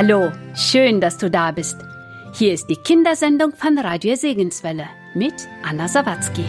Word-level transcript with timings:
Hallo, 0.00 0.30
schön, 0.54 1.00
dass 1.00 1.18
du 1.18 1.28
da 1.28 1.50
bist. 1.50 1.76
Hier 2.32 2.52
ist 2.52 2.70
die 2.70 2.76
Kindersendung 2.76 3.50
von 3.56 3.76
Radio 3.78 4.14
Segenswelle 4.14 4.86
mit 5.12 5.34
Anna 5.68 5.88
Sawatzki. 5.88 6.44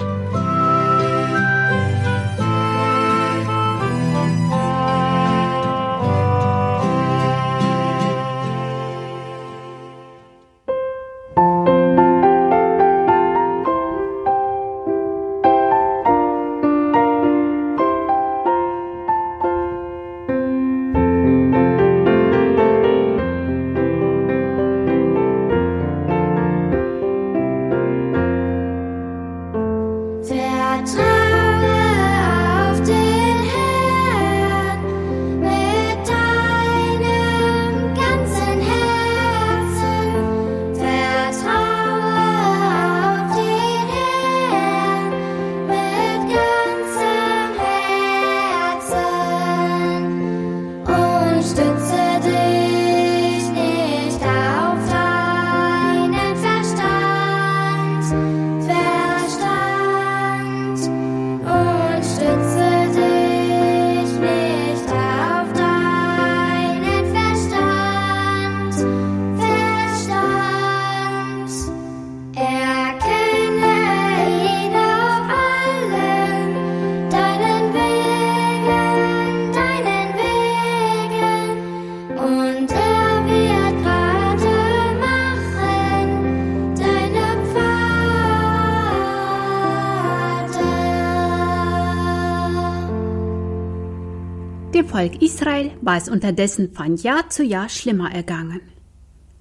Volk 94.89 95.21
Israel 95.21 95.71
war 95.81 95.97
es 95.97 96.09
unterdessen 96.09 96.71
von 96.73 96.95
Jahr 96.95 97.29
zu 97.29 97.43
Jahr 97.43 97.69
schlimmer 97.69 98.11
ergangen. 98.11 98.61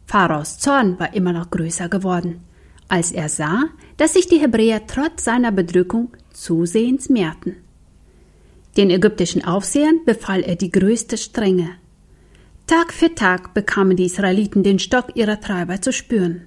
Pharaos 0.07 0.59
Zorn 0.59 0.99
war 0.99 1.15
immer 1.15 1.33
noch 1.33 1.51
größer 1.51 1.89
geworden, 1.89 2.41
als 2.89 3.13
er 3.13 3.29
sah, 3.29 3.65
dass 3.99 4.15
sich 4.15 4.27
die 4.27 4.39
Hebräer 4.39 4.87
trotz 4.87 5.25
seiner 5.25 5.53
Bedrückung 5.53 6.11
zusehends 6.33 7.09
mehrten. 7.09 7.57
Den 8.77 8.91
ägyptischen 8.91 9.45
Aufsehern 9.45 10.01
befahl 10.07 10.41
er 10.41 10.57
die 10.57 10.71
größte 10.71 11.17
Strenge. 11.17 11.71
Tag 12.67 12.93
für 12.93 13.15
Tag 13.15 13.55
bekamen 13.55 13.97
die 13.97 14.05
Israeliten 14.05 14.63
den 14.63 14.79
Stock 14.79 15.15
ihrer 15.15 15.41
Treiber 15.41 15.81
zu 15.81 15.93
spüren. 15.93 16.43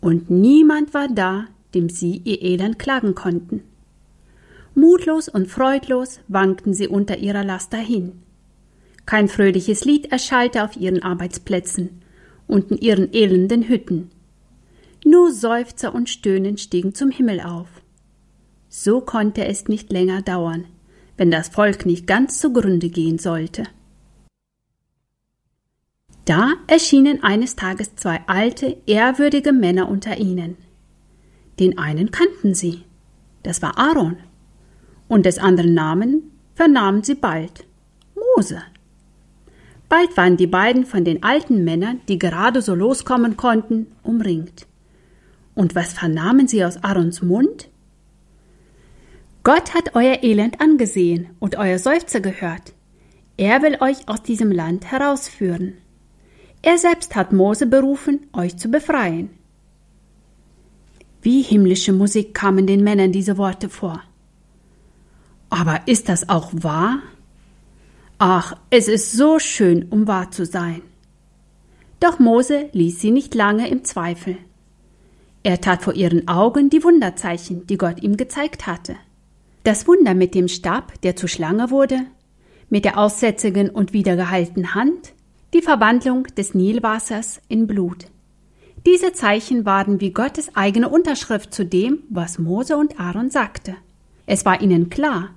Und 0.00 0.30
niemand 0.30 0.94
war 0.94 1.08
da, 1.08 1.46
dem 1.74 1.88
sie 1.88 2.22
ihr 2.24 2.42
Elend 2.42 2.78
klagen 2.78 3.14
konnten. 3.14 3.62
Mutlos 4.76 5.30
und 5.30 5.48
freudlos 5.48 6.20
wankten 6.28 6.74
sie 6.74 6.86
unter 6.86 7.16
ihrer 7.16 7.42
Last 7.42 7.72
dahin. 7.72 8.20
Kein 9.06 9.26
fröhliches 9.26 9.86
Lied 9.86 10.12
erschallte 10.12 10.62
auf 10.62 10.76
ihren 10.76 11.02
Arbeitsplätzen 11.02 12.02
und 12.46 12.70
in 12.70 12.76
ihren 12.76 13.14
elenden 13.14 13.68
Hütten. 13.68 14.10
Nur 15.02 15.32
Seufzer 15.32 15.94
und 15.94 16.10
Stöhnen 16.10 16.58
stiegen 16.58 16.94
zum 16.94 17.10
Himmel 17.10 17.40
auf. 17.40 17.68
So 18.68 19.00
konnte 19.00 19.46
es 19.46 19.66
nicht 19.66 19.90
länger 19.90 20.20
dauern, 20.20 20.66
wenn 21.16 21.30
das 21.30 21.48
Volk 21.48 21.86
nicht 21.86 22.06
ganz 22.06 22.38
zugrunde 22.38 22.90
gehen 22.90 23.18
sollte. 23.18 23.62
Da 26.26 26.52
erschienen 26.66 27.22
eines 27.22 27.56
Tages 27.56 27.96
zwei 27.96 28.20
alte, 28.26 28.76
ehrwürdige 28.84 29.54
Männer 29.54 29.88
unter 29.88 30.18
ihnen. 30.18 30.58
Den 31.60 31.78
einen 31.78 32.10
kannten 32.10 32.52
sie, 32.52 32.82
das 33.42 33.62
war 33.62 33.78
Aaron 33.78 34.18
und 35.08 35.26
des 35.26 35.38
anderen 35.38 35.74
Namen 35.74 36.30
vernahmen 36.54 37.02
sie 37.02 37.14
bald 37.14 37.66
Mose. 38.14 38.62
Bald 39.88 40.16
waren 40.16 40.36
die 40.36 40.46
beiden 40.46 40.84
von 40.84 41.04
den 41.04 41.22
alten 41.22 41.62
Männern, 41.64 42.00
die 42.08 42.18
gerade 42.18 42.60
so 42.60 42.74
loskommen 42.74 43.36
konnten, 43.36 43.86
umringt. 44.02 44.66
Und 45.54 45.74
was 45.74 45.92
vernahmen 45.92 46.48
sie 46.48 46.64
aus 46.64 46.82
Aarons 46.82 47.22
Mund? 47.22 47.68
Gott 49.44 49.74
hat 49.74 49.94
euer 49.94 50.24
Elend 50.24 50.60
angesehen 50.60 51.28
und 51.38 51.56
euer 51.56 51.78
Seufzer 51.78 52.20
gehört. 52.20 52.74
Er 53.36 53.62
will 53.62 53.76
euch 53.80 54.08
aus 54.08 54.22
diesem 54.22 54.50
Land 54.50 54.90
herausführen. 54.90 55.74
Er 56.62 56.78
selbst 56.78 57.14
hat 57.14 57.32
Mose 57.32 57.66
berufen, 57.66 58.26
euch 58.32 58.56
zu 58.56 58.68
befreien. 58.68 59.30
Wie 61.22 61.42
himmlische 61.42 61.92
Musik 61.92 62.34
kamen 62.34 62.66
den 62.66 62.82
Männern 62.82 63.12
diese 63.12 63.38
Worte 63.38 63.68
vor. 63.68 64.02
Aber 65.50 65.86
ist 65.86 66.08
das 66.08 66.28
auch 66.28 66.50
wahr? 66.52 67.00
Ach, 68.18 68.56
es 68.70 68.88
ist 68.88 69.12
so 69.12 69.38
schön, 69.38 69.88
um 69.90 70.06
wahr 70.06 70.30
zu 70.30 70.46
sein. 70.46 70.82
Doch 72.00 72.18
Mose 72.18 72.68
ließ 72.72 73.00
sie 73.00 73.10
nicht 73.10 73.34
lange 73.34 73.68
im 73.68 73.84
Zweifel. 73.84 74.38
Er 75.42 75.60
tat 75.60 75.82
vor 75.82 75.94
ihren 75.94 76.26
Augen 76.28 76.70
die 76.70 76.82
Wunderzeichen, 76.82 77.66
die 77.66 77.78
Gott 77.78 78.02
ihm 78.02 78.16
gezeigt 78.16 78.66
hatte. 78.66 78.96
Das 79.62 79.86
Wunder 79.86 80.14
mit 80.14 80.34
dem 80.34 80.48
Stab, 80.48 81.00
der 81.02 81.16
zur 81.16 81.28
Schlange 81.28 81.70
wurde, 81.70 82.00
mit 82.68 82.84
der 82.84 82.98
aussätzigen 82.98 83.70
und 83.70 83.92
wiedergeheilten 83.92 84.74
Hand, 84.74 85.12
die 85.54 85.62
Verwandlung 85.62 86.24
des 86.36 86.54
Nilwassers 86.54 87.40
in 87.48 87.66
Blut. 87.66 88.06
Diese 88.84 89.12
Zeichen 89.12 89.64
waren 89.64 90.00
wie 90.00 90.12
Gottes 90.12 90.54
eigene 90.54 90.88
Unterschrift 90.88 91.52
zu 91.52 91.64
dem, 91.64 92.00
was 92.08 92.38
Mose 92.38 92.76
und 92.76 93.00
Aaron 93.00 93.30
sagte. 93.30 93.76
Es 94.26 94.44
war 94.44 94.60
ihnen 94.60 94.90
klar, 94.90 95.30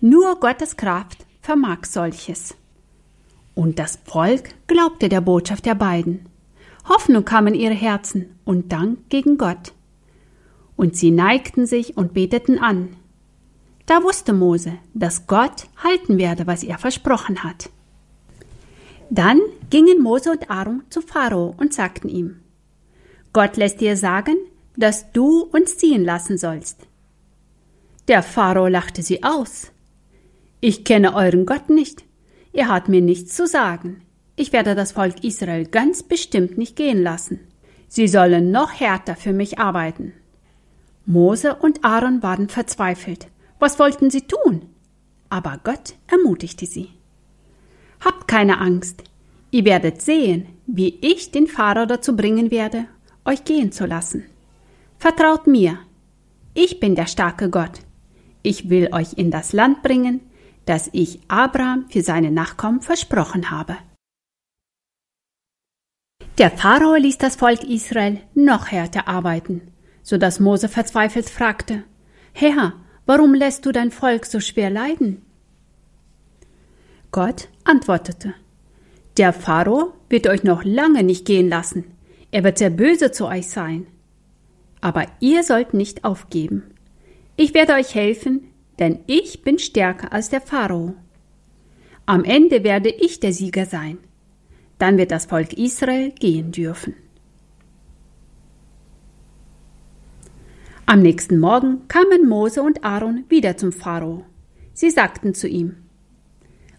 nur 0.00 0.38
Gottes 0.40 0.76
Kraft 0.76 1.26
vermag 1.40 1.84
solches. 1.84 2.54
Und 3.54 3.78
das 3.78 3.98
Volk 4.04 4.50
glaubte 4.66 5.08
der 5.08 5.20
Botschaft 5.20 5.66
der 5.66 5.74
beiden. 5.74 6.26
Hoffnung 6.88 7.24
kam 7.24 7.46
in 7.46 7.54
ihre 7.54 7.74
Herzen 7.74 8.36
und 8.44 8.72
Dank 8.72 9.08
gegen 9.08 9.38
Gott. 9.38 9.72
Und 10.76 10.96
sie 10.96 11.10
neigten 11.10 11.66
sich 11.66 11.96
und 11.96 12.14
beteten 12.14 12.58
an. 12.58 12.96
Da 13.86 14.02
wusste 14.02 14.32
Mose, 14.32 14.78
dass 14.94 15.26
Gott 15.26 15.66
halten 15.76 16.18
werde, 16.18 16.46
was 16.46 16.64
er 16.64 16.78
versprochen 16.78 17.44
hat. 17.44 17.70
Dann 19.10 19.40
gingen 19.70 20.02
Mose 20.02 20.30
und 20.30 20.50
Aaron 20.50 20.82
zu 20.88 21.02
Pharao 21.02 21.54
und 21.58 21.74
sagten 21.74 22.08
ihm, 22.08 22.40
Gott 23.32 23.56
lässt 23.56 23.80
dir 23.80 23.96
sagen, 23.96 24.36
dass 24.76 25.12
du 25.12 25.42
uns 25.42 25.76
ziehen 25.76 26.04
lassen 26.04 26.38
sollst. 26.38 26.86
Der 28.08 28.22
Pharao 28.22 28.66
lachte 28.66 29.02
sie 29.02 29.22
aus. 29.22 29.70
Ich 30.60 30.84
kenne 30.84 31.14
euren 31.14 31.46
Gott 31.46 31.70
nicht. 31.70 32.04
Er 32.52 32.68
hat 32.68 32.88
mir 32.88 33.00
nichts 33.00 33.36
zu 33.36 33.46
sagen. 33.46 34.02
Ich 34.34 34.52
werde 34.52 34.74
das 34.74 34.92
Volk 34.92 35.22
Israel 35.24 35.66
ganz 35.66 36.02
bestimmt 36.02 36.58
nicht 36.58 36.76
gehen 36.76 37.02
lassen. 37.02 37.40
Sie 37.88 38.08
sollen 38.08 38.50
noch 38.50 38.72
härter 38.72 39.16
für 39.16 39.32
mich 39.32 39.58
arbeiten. 39.58 40.12
Mose 41.04 41.54
und 41.54 41.84
Aaron 41.84 42.22
waren 42.22 42.48
verzweifelt. 42.48 43.28
Was 43.58 43.78
wollten 43.78 44.10
sie 44.10 44.22
tun? 44.22 44.66
Aber 45.28 45.60
Gott 45.62 45.94
ermutigte 46.08 46.66
sie. 46.66 46.90
Habt 48.00 48.26
keine 48.28 48.58
Angst. 48.58 49.04
Ihr 49.50 49.64
werdet 49.64 50.02
sehen, 50.02 50.46
wie 50.66 50.98
ich 51.02 51.30
den 51.30 51.46
Pharao 51.46 51.86
dazu 51.86 52.16
bringen 52.16 52.50
werde, 52.50 52.86
euch 53.24 53.44
gehen 53.44 53.70
zu 53.70 53.86
lassen. 53.86 54.24
Vertraut 54.98 55.46
mir. 55.46 55.78
Ich 56.54 56.80
bin 56.80 56.94
der 56.94 57.06
starke 57.06 57.50
Gott. 57.50 57.80
Ich 58.42 58.68
will 58.70 58.88
euch 58.92 59.14
in 59.14 59.30
das 59.30 59.52
Land 59.52 59.82
bringen, 59.82 60.20
das 60.66 60.90
ich 60.92 61.20
Abraham 61.28 61.86
für 61.88 62.02
seine 62.02 62.30
Nachkommen 62.30 62.80
versprochen 62.80 63.50
habe. 63.50 63.76
Der 66.38 66.50
Pharao 66.50 66.94
ließ 66.94 67.18
das 67.18 67.36
Volk 67.36 67.62
Israel 67.64 68.20
noch 68.34 68.68
härter 68.68 69.06
arbeiten, 69.06 69.60
so 70.02 70.18
dass 70.18 70.40
Mose 70.40 70.68
verzweifelt 70.68 71.28
fragte, 71.28 71.84
Herr, 72.32 72.72
warum 73.06 73.34
lässt 73.34 73.66
du 73.66 73.72
dein 73.72 73.90
Volk 73.90 74.24
so 74.24 74.40
schwer 74.40 74.70
leiden? 74.70 75.22
Gott 77.10 77.48
antwortete, 77.64 78.34
Der 79.18 79.34
Pharao 79.34 79.92
wird 80.08 80.26
euch 80.26 80.42
noch 80.42 80.64
lange 80.64 81.02
nicht 81.02 81.26
gehen 81.26 81.50
lassen. 81.50 81.84
Er 82.30 82.42
wird 82.44 82.56
sehr 82.56 82.70
böse 82.70 83.12
zu 83.12 83.26
euch 83.26 83.48
sein. 83.48 83.86
Aber 84.80 85.06
ihr 85.20 85.42
sollt 85.42 85.74
nicht 85.74 86.04
aufgeben. 86.04 86.71
Ich 87.42 87.54
werde 87.54 87.72
euch 87.72 87.96
helfen, 87.96 88.52
denn 88.78 89.00
ich 89.08 89.42
bin 89.42 89.58
stärker 89.58 90.12
als 90.12 90.28
der 90.28 90.40
Pharao. 90.40 90.94
Am 92.06 92.22
Ende 92.22 92.62
werde 92.62 92.88
ich 92.88 93.18
der 93.18 93.32
Sieger 93.32 93.66
sein. 93.66 93.98
Dann 94.78 94.96
wird 94.96 95.10
das 95.10 95.26
Volk 95.26 95.52
Israel 95.54 96.12
gehen 96.12 96.52
dürfen. 96.52 96.94
Am 100.86 101.02
nächsten 101.02 101.40
Morgen 101.40 101.88
kamen 101.88 102.28
Mose 102.28 102.62
und 102.62 102.84
Aaron 102.84 103.24
wieder 103.28 103.56
zum 103.56 103.72
Pharao. 103.72 104.24
Sie 104.72 104.90
sagten 104.90 105.34
zu 105.34 105.48
ihm, 105.48 105.78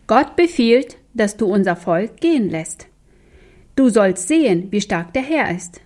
Gott 0.07 0.37
befiehlt, 0.37 0.95
dass 1.13 1.35
du 1.35 1.45
unser 1.47 1.75
Volk 1.75 2.21
gehen 2.21 2.49
lässt. 2.49 2.87
Du 3.75 3.89
sollst 3.89 4.29
sehen, 4.29 4.71
wie 4.71 4.79
stark 4.79 5.11
der 5.11 5.23
Herr 5.23 5.53
ist. 5.53 5.81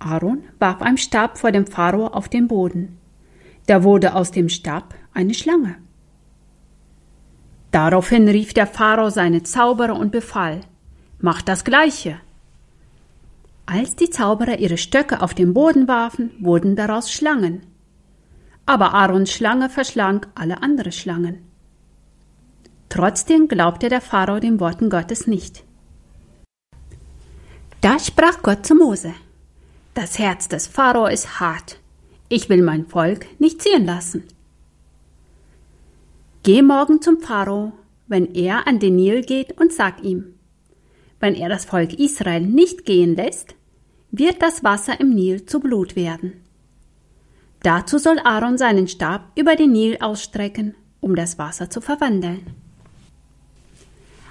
Aaron 0.00 0.44
warf 0.58 0.82
einen 0.82 0.98
Stab 0.98 1.38
vor 1.38 1.50
dem 1.50 1.66
Pharao 1.66 2.08
auf 2.08 2.28
den 2.28 2.46
Boden. 2.46 2.98
Da 3.66 3.82
wurde 3.82 4.14
aus 4.14 4.30
dem 4.30 4.48
Stab 4.48 4.94
eine 5.12 5.34
Schlange. 5.34 5.76
Daraufhin 7.70 8.28
rief 8.28 8.54
der 8.54 8.66
Pharao 8.66 9.10
seine 9.10 9.42
Zauberer 9.42 9.96
und 9.96 10.12
befahl, 10.12 10.60
Macht 11.18 11.48
das 11.48 11.64
Gleiche. 11.64 12.20
Als 13.66 13.96
die 13.96 14.10
Zauberer 14.10 14.58
ihre 14.58 14.76
Stöcke 14.76 15.22
auf 15.22 15.32
den 15.32 15.54
Boden 15.54 15.88
warfen, 15.88 16.30
wurden 16.38 16.76
daraus 16.76 17.10
Schlangen. 17.10 17.62
Aber 18.66 18.92
Aarons 18.92 19.32
Schlange 19.32 19.70
verschlang 19.70 20.26
alle 20.34 20.62
andere 20.62 20.92
Schlangen. 20.92 21.38
Trotzdem 22.90 23.48
glaubte 23.48 23.88
der 23.88 24.02
Pharao 24.02 24.38
den 24.38 24.60
Worten 24.60 24.90
Gottes 24.90 25.26
nicht. 25.26 25.64
Da 27.80 27.98
sprach 27.98 28.42
Gott 28.42 28.66
zu 28.66 28.74
Mose: 28.74 29.14
Das 29.94 30.18
Herz 30.18 30.48
des 30.48 30.66
Pharao 30.66 31.06
ist 31.06 31.40
hart. 31.40 31.80
Ich 32.28 32.48
will 32.48 32.62
mein 32.62 32.86
Volk 32.86 33.26
nicht 33.38 33.62
ziehen 33.62 33.84
lassen. 33.84 34.24
Geh 36.42 36.62
morgen 36.62 37.00
zum 37.00 37.20
Pharao, 37.20 37.72
wenn 38.06 38.34
er 38.34 38.66
an 38.66 38.78
den 38.78 38.96
Nil 38.96 39.22
geht, 39.22 39.58
und 39.58 39.72
sag 39.72 40.02
ihm: 40.02 40.34
wenn 41.20 41.34
er 41.34 41.48
das 41.48 41.64
Volk 41.64 41.94
Israel 41.98 42.42
nicht 42.42 42.84
gehen 42.84 43.16
lässt, 43.16 43.54
wird 44.10 44.42
das 44.42 44.62
Wasser 44.62 45.00
im 45.00 45.14
Nil 45.14 45.46
zu 45.46 45.58
Blut 45.58 45.96
werden. 45.96 46.34
Dazu 47.62 47.96
soll 47.96 48.18
Aaron 48.18 48.58
seinen 48.58 48.88
Stab 48.88 49.32
über 49.34 49.56
den 49.56 49.72
Nil 49.72 49.96
ausstrecken, 50.00 50.74
um 51.00 51.16
das 51.16 51.38
Wasser 51.38 51.70
zu 51.70 51.80
verwandeln. 51.80 52.42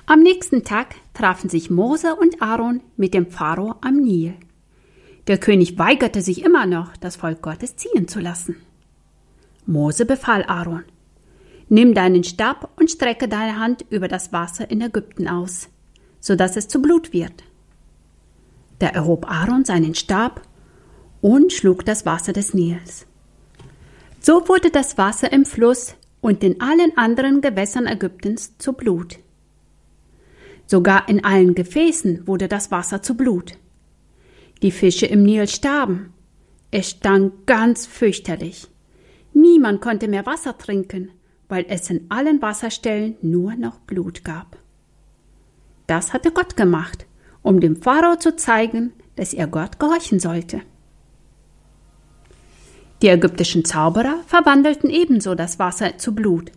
Am 0.06 0.20
nächsten 0.20 0.64
Tag 0.64 0.96
trafen 1.16 1.50
sich 1.50 1.72
Mose 1.72 2.16
und 2.16 2.42
Aaron 2.42 2.82
mit 2.96 3.16
dem 3.16 3.26
Pharao 3.26 3.76
am 3.82 3.96
Nil. 3.96 4.36
Der 5.28 5.38
König 5.38 5.78
weigerte 5.78 6.22
sich 6.22 6.44
immer 6.44 6.66
noch, 6.66 6.98
das 6.98 7.16
Volk 7.16 7.42
Gottes 7.42 7.76
ziehen 7.76 8.08
zu 8.08 8.20
lassen. 8.20 8.58
Mose 9.66 10.06
befahl 10.06 10.44
Aaron, 10.44 10.84
Nimm 11.70 11.94
deinen 11.94 12.24
Stab 12.24 12.70
und 12.78 12.92
strecke 12.92 13.28
deine 13.28 13.58
Hand 13.58 13.86
über 13.90 14.08
das 14.08 14.34
Wasser 14.34 14.70
in 14.70 14.82
Ägypten 14.82 15.28
aus 15.28 15.70
so 16.24 16.38
dass 16.38 16.56
es 16.56 16.70
zu 16.70 16.82
Blut 16.82 17.12
wird. 17.12 17.44
Da 18.80 18.88
erhob 18.88 19.30
Aaron 19.30 19.66
seinen 19.66 19.94
Stab 19.94 20.42
und 21.20 21.52
schlug 21.52 21.86
das 21.86 22.06
Wasser 22.06 22.32
des 22.32 22.54
Nils. 22.54 23.06
So 24.22 24.48
wurde 24.48 24.72
das 24.72 24.98
Wasser 24.98 25.34
im 25.34 25.44
Fluss 25.44 25.96
und 26.22 26.42
in 26.42 26.62
allen 26.62 26.98
anderen 26.98 27.42
Gewässern 27.42 27.88
Ägyptens 27.88 28.58
zu 28.58 28.72
Blut. 28.72 29.20
Sogar 30.66 31.10
in 31.10 31.26
allen 31.26 31.56
Gefäßen 31.56 32.26
wurde 32.26 32.48
das 32.48 32.72
Wasser 32.72 33.02
zu 33.02 33.16
Blut. 33.18 33.58
Die 34.64 34.72
Fische 34.72 35.06
im 35.06 35.24
Nil 35.24 35.48
starben. 35.48 36.14
Es 36.72 36.92
stank 36.92 37.46
ganz 37.46 37.86
fürchterlich. 37.86 38.68
Niemand 39.34 39.82
konnte 39.82 40.08
mehr 40.08 40.26
Wasser 40.26 40.58
trinken, 40.58 41.12
weil 41.50 41.66
es 41.68 41.90
in 41.90 42.06
allen 42.10 42.42
Wasserstellen 42.42 43.18
nur 43.22 43.56
noch 43.56 43.80
Blut 43.80 44.24
gab. 44.24 44.58
Das 45.86 46.14
hatte 46.14 46.32
Gott 46.32 46.56
gemacht, 46.56 47.06
um 47.42 47.60
dem 47.60 47.76
Pharao 47.76 48.16
zu 48.16 48.38
zeigen, 48.38 48.94
dass 49.18 49.34
er 49.34 49.48
Gott 49.48 49.80
gehorchen 49.80 50.22
sollte. 50.22 50.62
Die 53.02 53.10
ägyptischen 53.10 53.66
Zauberer 53.66 54.22
verwandelten 54.28 54.90
ebenso 54.90 55.36
das 55.36 55.60
Wasser 55.60 55.98
zu 55.98 56.16
Blut. 56.16 56.54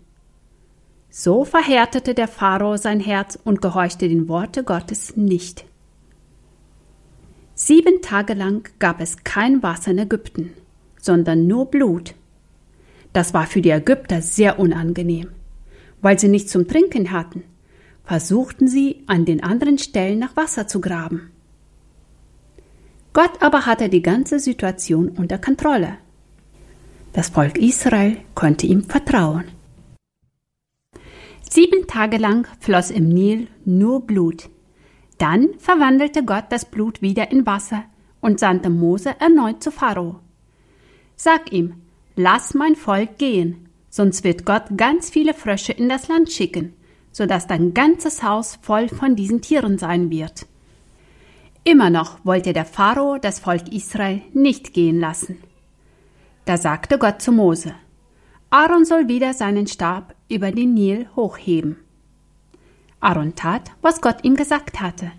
So 1.10 1.44
verhärtete 1.44 2.14
der 2.14 2.28
Pharao 2.28 2.76
sein 2.76 3.00
Herz 3.00 3.36
und 3.42 3.60
gehorchte 3.60 4.08
den 4.08 4.28
Worte 4.28 4.62
Gottes 4.62 5.16
nicht. 5.16 5.64
Sieben 7.56 8.00
Tage 8.00 8.34
lang 8.34 8.70
gab 8.78 9.00
es 9.00 9.24
kein 9.24 9.64
Wasser 9.64 9.90
in 9.90 9.98
Ägypten, 9.98 10.52
sondern 11.00 11.48
nur 11.48 11.66
Blut. 11.66 12.14
Das 13.12 13.34
war 13.34 13.48
für 13.48 13.62
die 13.62 13.70
Ägypter 13.70 14.22
sehr 14.22 14.60
unangenehm, 14.60 15.30
weil 16.00 16.16
sie 16.16 16.28
nichts 16.28 16.52
zum 16.52 16.68
Trinken 16.68 17.10
hatten 17.10 17.42
versuchten 18.06 18.68
sie 18.68 19.02
an 19.06 19.24
den 19.24 19.42
anderen 19.42 19.78
Stellen 19.78 20.20
nach 20.20 20.36
Wasser 20.36 20.66
zu 20.66 20.80
graben. 20.80 21.32
Gott 23.12 23.42
aber 23.42 23.66
hatte 23.66 23.88
die 23.88 24.02
ganze 24.02 24.38
Situation 24.38 25.08
unter 25.08 25.38
Kontrolle. 25.38 25.98
Das 27.12 27.30
Volk 27.30 27.58
Israel 27.58 28.18
konnte 28.34 28.66
ihm 28.66 28.84
vertrauen. 28.84 29.44
Sieben 31.50 31.86
Tage 31.86 32.18
lang 32.18 32.46
floss 32.60 32.90
im 32.90 33.08
Nil 33.08 33.48
nur 33.64 34.06
Blut. 34.06 34.50
Dann 35.18 35.48
verwandelte 35.58 36.24
Gott 36.24 36.46
das 36.50 36.64
Blut 36.64 37.02
wieder 37.02 37.30
in 37.30 37.46
Wasser 37.46 37.84
und 38.20 38.40
sandte 38.40 38.70
Mose 38.70 39.14
erneut 39.18 39.62
zu 39.62 39.70
Pharao. 39.70 40.20
Sag 41.16 41.52
ihm, 41.52 41.74
lass 42.16 42.54
mein 42.54 42.76
Volk 42.76 43.18
gehen, 43.18 43.68
sonst 43.88 44.24
wird 44.24 44.44
Gott 44.44 44.64
ganz 44.76 45.10
viele 45.10 45.34
Frösche 45.34 45.72
in 45.72 45.88
das 45.88 46.08
Land 46.08 46.30
schicken 46.30 46.74
so 47.16 47.24
dass 47.24 47.46
dein 47.46 47.72
ganzes 47.72 48.22
Haus 48.22 48.58
voll 48.60 48.90
von 48.90 49.16
diesen 49.16 49.40
Tieren 49.40 49.78
sein 49.78 50.10
wird. 50.10 50.44
Immer 51.64 51.88
noch 51.88 52.22
wollte 52.26 52.52
der 52.52 52.66
Pharao 52.66 53.16
das 53.16 53.38
Volk 53.38 53.72
Israel 53.72 54.20
nicht 54.34 54.74
gehen 54.74 55.00
lassen. 55.00 55.38
Da 56.44 56.58
sagte 56.58 56.98
Gott 56.98 57.22
zu 57.22 57.32
Mose, 57.32 57.74
Aaron 58.50 58.84
soll 58.84 59.08
wieder 59.08 59.32
seinen 59.32 59.66
Stab 59.66 60.14
über 60.28 60.52
den 60.52 60.74
Nil 60.74 61.08
hochheben. 61.16 61.78
Aaron 63.00 63.34
tat, 63.34 63.72
was 63.82 64.00
Gott 64.00 64.24
ihm 64.24 64.36
gesagt 64.36 64.80
hatte. 64.80 65.12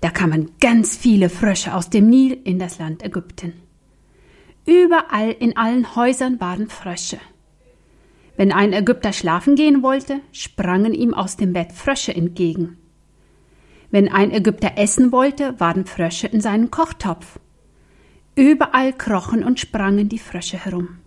Da 0.00 0.10
kamen 0.10 0.52
ganz 0.60 0.96
viele 0.96 1.28
Frösche 1.28 1.74
aus 1.74 1.90
dem 1.90 2.08
Nil 2.08 2.38
in 2.44 2.58
das 2.58 2.78
Land 2.78 3.02
Ägypten. 3.02 3.54
Überall 4.66 5.30
in 5.30 5.56
allen 5.56 5.94
Häusern 5.94 6.40
waren 6.40 6.68
Frösche. 6.68 7.18
Wenn 8.36 8.52
ein 8.52 8.72
Ägypter 8.72 9.12
schlafen 9.12 9.54
gehen 9.54 9.82
wollte, 9.82 10.20
sprangen 10.32 10.92
ihm 10.92 11.14
aus 11.14 11.36
dem 11.36 11.52
Bett 11.52 11.72
Frösche 11.72 12.14
entgegen. 12.14 12.76
Wenn 13.90 14.10
ein 14.10 14.32
Ägypter 14.32 14.72
essen 14.76 15.12
wollte, 15.12 15.58
waren 15.58 15.86
Frösche 15.86 16.26
in 16.26 16.40
seinem 16.40 16.70
Kochtopf. 16.70 17.38
Überall 18.34 18.92
krochen 18.92 19.42
und 19.42 19.60
sprangen 19.60 20.08
die 20.08 20.18
Frösche 20.18 20.58
herum. 20.62 20.98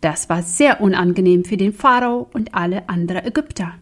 Das 0.00 0.28
war 0.28 0.42
sehr 0.42 0.80
unangenehm 0.80 1.44
für 1.44 1.56
den 1.56 1.72
Pharao 1.72 2.28
und 2.32 2.54
alle 2.54 2.88
anderen 2.88 3.24
Ägypter. 3.24 3.74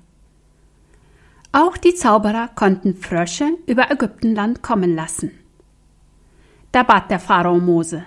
Auch 1.53 1.77
die 1.77 1.95
Zauberer 1.95 2.49
konnten 2.55 2.97
Frösche 2.97 3.51
über 3.67 3.91
Ägyptenland 3.91 4.63
kommen 4.63 4.95
lassen. 4.95 5.33
Da 6.73 6.83
bat 6.83 7.11
der 7.11 7.21
Pharao 7.21 7.59
Mose, 7.59 8.05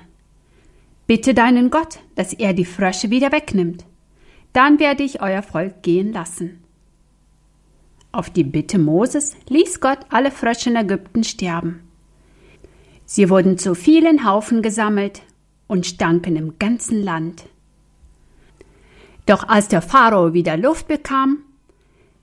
Bitte 1.08 1.34
deinen 1.34 1.72
Gott, 1.72 2.00
dass 2.16 2.32
er 2.34 2.54
die 2.54 2.66
Frösche 2.66 3.10
wieder 3.10 3.32
wegnimmt 3.32 3.86
dann 4.54 4.80
werde 4.80 5.04
ich 5.04 5.22
euer 5.22 5.44
Volk 5.44 5.82
gehen 5.82 6.12
lassen. 6.12 6.64
Auf 8.12 8.30
die 8.30 8.44
Bitte 8.44 8.78
Moses 8.78 9.36
ließ 9.48 9.80
Gott 9.80 10.00
alle 10.10 10.32
Frösche 10.32 10.70
in 10.70 10.76
Ägypten 10.76 11.24
sterben. 11.24 11.82
Sie 13.06 13.30
wurden 13.30 13.58
zu 13.58 13.76
vielen 13.76 14.26
Haufen 14.26 14.62
gesammelt 14.62 15.22
und 15.68 15.86
stanken 15.86 16.36
im 16.36 16.60
ganzen 16.60 17.02
Land. 17.02 17.46
Doch 19.26 19.48
als 19.48 19.70
der 19.70 19.82
Pharao 19.82 20.34
wieder 20.34 20.58
Luft 20.58 20.88
bekam, 20.88 21.40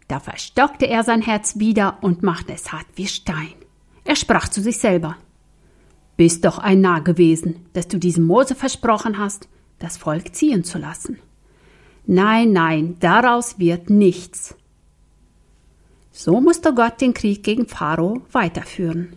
da 0.08 0.20
verstockte 0.20 0.86
er 0.86 1.04
sein 1.04 1.22
Herz 1.22 1.58
wieder 1.58 1.98
und 2.00 2.22
machte 2.22 2.52
es 2.54 2.72
hart 2.72 2.86
wie 2.96 3.06
Stein. 3.06 3.54
Er 4.04 4.16
sprach 4.16 4.48
zu 4.48 4.60
sich 4.60 4.78
selber, 4.78 5.16
Bist 6.16 6.44
doch 6.44 6.58
ein 6.58 6.80
Narr 6.80 7.02
gewesen, 7.02 7.66
dass 7.74 7.86
du 7.86 7.98
diesem 7.98 8.26
Mose 8.26 8.56
versprochen 8.56 9.18
hast, 9.18 9.48
das 9.78 9.96
Volk 9.96 10.34
ziehen 10.34 10.64
zu 10.64 10.78
lassen. 10.78 11.18
Nein, 12.06 12.52
nein, 12.52 12.96
daraus 12.98 13.58
wird 13.58 13.90
nichts. 13.90 14.56
So 16.10 16.40
musste 16.40 16.74
Gott 16.74 17.00
den 17.00 17.14
Krieg 17.14 17.44
gegen 17.44 17.68
Pharao 17.68 18.22
weiterführen. 18.32 19.16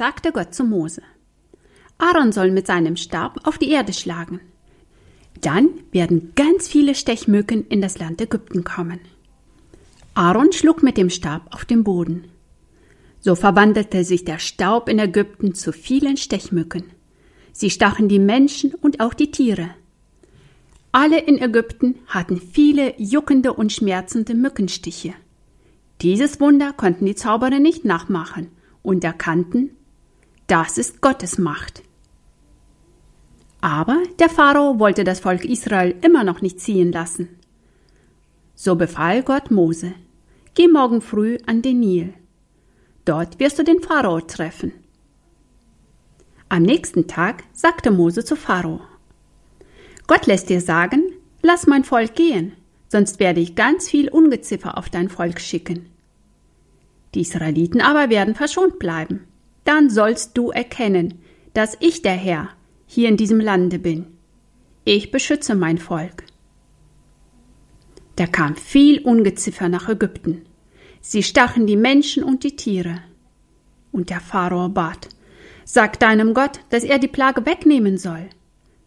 Sagte 0.00 0.32
Gott 0.32 0.54
zu 0.54 0.64
Mose, 0.64 1.02
Aaron 1.98 2.32
soll 2.32 2.52
mit 2.52 2.66
seinem 2.66 2.96
Stab 2.96 3.46
auf 3.46 3.58
die 3.58 3.70
Erde 3.70 3.92
schlagen. 3.92 4.40
Dann 5.42 5.68
werden 5.92 6.32
ganz 6.34 6.68
viele 6.68 6.94
Stechmücken 6.94 7.66
in 7.66 7.82
das 7.82 7.98
Land 7.98 8.18
Ägypten 8.18 8.64
kommen. 8.64 9.00
Aaron 10.14 10.52
schlug 10.52 10.82
mit 10.82 10.96
dem 10.96 11.10
Stab 11.10 11.54
auf 11.54 11.66
den 11.66 11.84
Boden. 11.84 12.24
So 13.20 13.34
verwandelte 13.34 14.02
sich 14.04 14.24
der 14.24 14.38
Staub 14.38 14.88
in 14.88 14.98
Ägypten 14.98 15.54
zu 15.54 15.70
vielen 15.70 16.16
Stechmücken. 16.16 16.84
Sie 17.52 17.68
stachen 17.68 18.08
die 18.08 18.20
Menschen 18.20 18.72
und 18.72 19.00
auch 19.00 19.12
die 19.12 19.30
Tiere. 19.30 19.68
Alle 20.92 21.20
in 21.20 21.36
Ägypten 21.36 21.96
hatten 22.06 22.40
viele 22.40 22.94
juckende 22.96 23.52
und 23.52 23.70
schmerzende 23.70 24.34
Mückenstiche. 24.34 25.12
Dieses 26.00 26.40
Wunder 26.40 26.72
konnten 26.72 27.04
die 27.04 27.16
Zauberer 27.16 27.58
nicht 27.58 27.84
nachmachen 27.84 28.48
und 28.82 29.04
erkannten, 29.04 29.76
das 30.50 30.78
ist 30.78 31.00
Gottes 31.00 31.38
Macht. 31.38 31.82
Aber 33.60 34.02
der 34.18 34.28
Pharao 34.28 34.80
wollte 34.80 35.04
das 35.04 35.20
Volk 35.20 35.44
Israel 35.44 35.94
immer 36.02 36.24
noch 36.24 36.40
nicht 36.40 36.60
ziehen 36.60 36.90
lassen. 36.90 37.28
So 38.56 38.74
befahl 38.74 39.22
Gott 39.22 39.50
Mose, 39.52 39.92
geh 40.54 40.66
morgen 40.66 41.02
früh 41.02 41.38
an 41.46 41.62
den 41.62 41.78
Nil. 41.80 42.14
Dort 43.04 43.38
wirst 43.38 43.58
du 43.60 43.62
den 43.62 43.80
Pharao 43.80 44.20
treffen. 44.22 44.72
Am 46.48 46.64
nächsten 46.64 47.06
Tag 47.06 47.44
sagte 47.52 47.92
Mose 47.92 48.24
zu 48.24 48.34
Pharao, 48.34 48.80
Gott 50.08 50.26
lässt 50.26 50.48
dir 50.48 50.60
sagen, 50.60 51.12
lass 51.42 51.68
mein 51.68 51.84
Volk 51.84 52.16
gehen, 52.16 52.54
sonst 52.88 53.20
werde 53.20 53.40
ich 53.40 53.54
ganz 53.54 53.88
viel 53.88 54.08
Ungeziffer 54.08 54.76
auf 54.76 54.88
dein 54.88 55.10
Volk 55.10 55.40
schicken. 55.40 55.86
Die 57.14 57.20
Israeliten 57.20 57.80
aber 57.80 58.10
werden 58.10 58.34
verschont 58.34 58.80
bleiben. 58.80 59.29
Dann 59.64 59.90
sollst 59.90 60.36
du 60.36 60.50
erkennen, 60.50 61.20
dass 61.52 61.76
ich 61.80 62.02
der 62.02 62.14
Herr 62.14 62.48
hier 62.86 63.08
in 63.08 63.16
diesem 63.16 63.40
Lande 63.40 63.78
bin. 63.78 64.06
Ich 64.84 65.10
beschütze 65.10 65.54
mein 65.54 65.78
Volk. 65.78 66.24
Da 68.16 68.26
kam 68.26 68.56
viel 68.56 69.00
Ungeziffer 69.00 69.68
nach 69.68 69.88
Ägypten. 69.88 70.42
Sie 71.00 71.22
stachen 71.22 71.66
die 71.66 71.76
Menschen 71.76 72.22
und 72.22 72.44
die 72.44 72.56
Tiere. 72.56 72.98
Und 73.92 74.10
der 74.10 74.20
Pharao 74.20 74.68
bat, 74.68 75.08
Sag 75.72 76.00
deinem 76.00 76.34
Gott, 76.34 76.58
dass 76.70 76.82
er 76.82 76.98
die 76.98 77.06
Plage 77.06 77.46
wegnehmen 77.46 77.96
soll. 77.96 78.28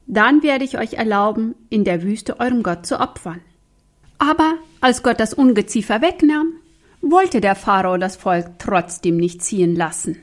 Dann 0.06 0.44
werde 0.44 0.66
ich 0.66 0.78
euch 0.78 0.96
erlauben, 0.96 1.56
in 1.70 1.86
der 1.86 2.04
Wüste 2.04 2.42
eurem 2.42 2.62
Gott 2.62 2.86
zu 2.86 3.00
opfern. 3.00 3.40
Aber 4.18 4.56
als 4.82 5.02
Gott 5.02 5.22
das 5.22 5.34
Ungeziefer 5.34 6.02
wegnahm, 6.02 6.54
wollte 7.02 7.40
der 7.40 7.56
Pharao 7.56 7.98
das 7.98 8.18
Volk 8.18 8.60
trotzdem 8.60 9.16
nicht 9.16 9.42
ziehen 9.42 9.78
lassen. 9.78 10.18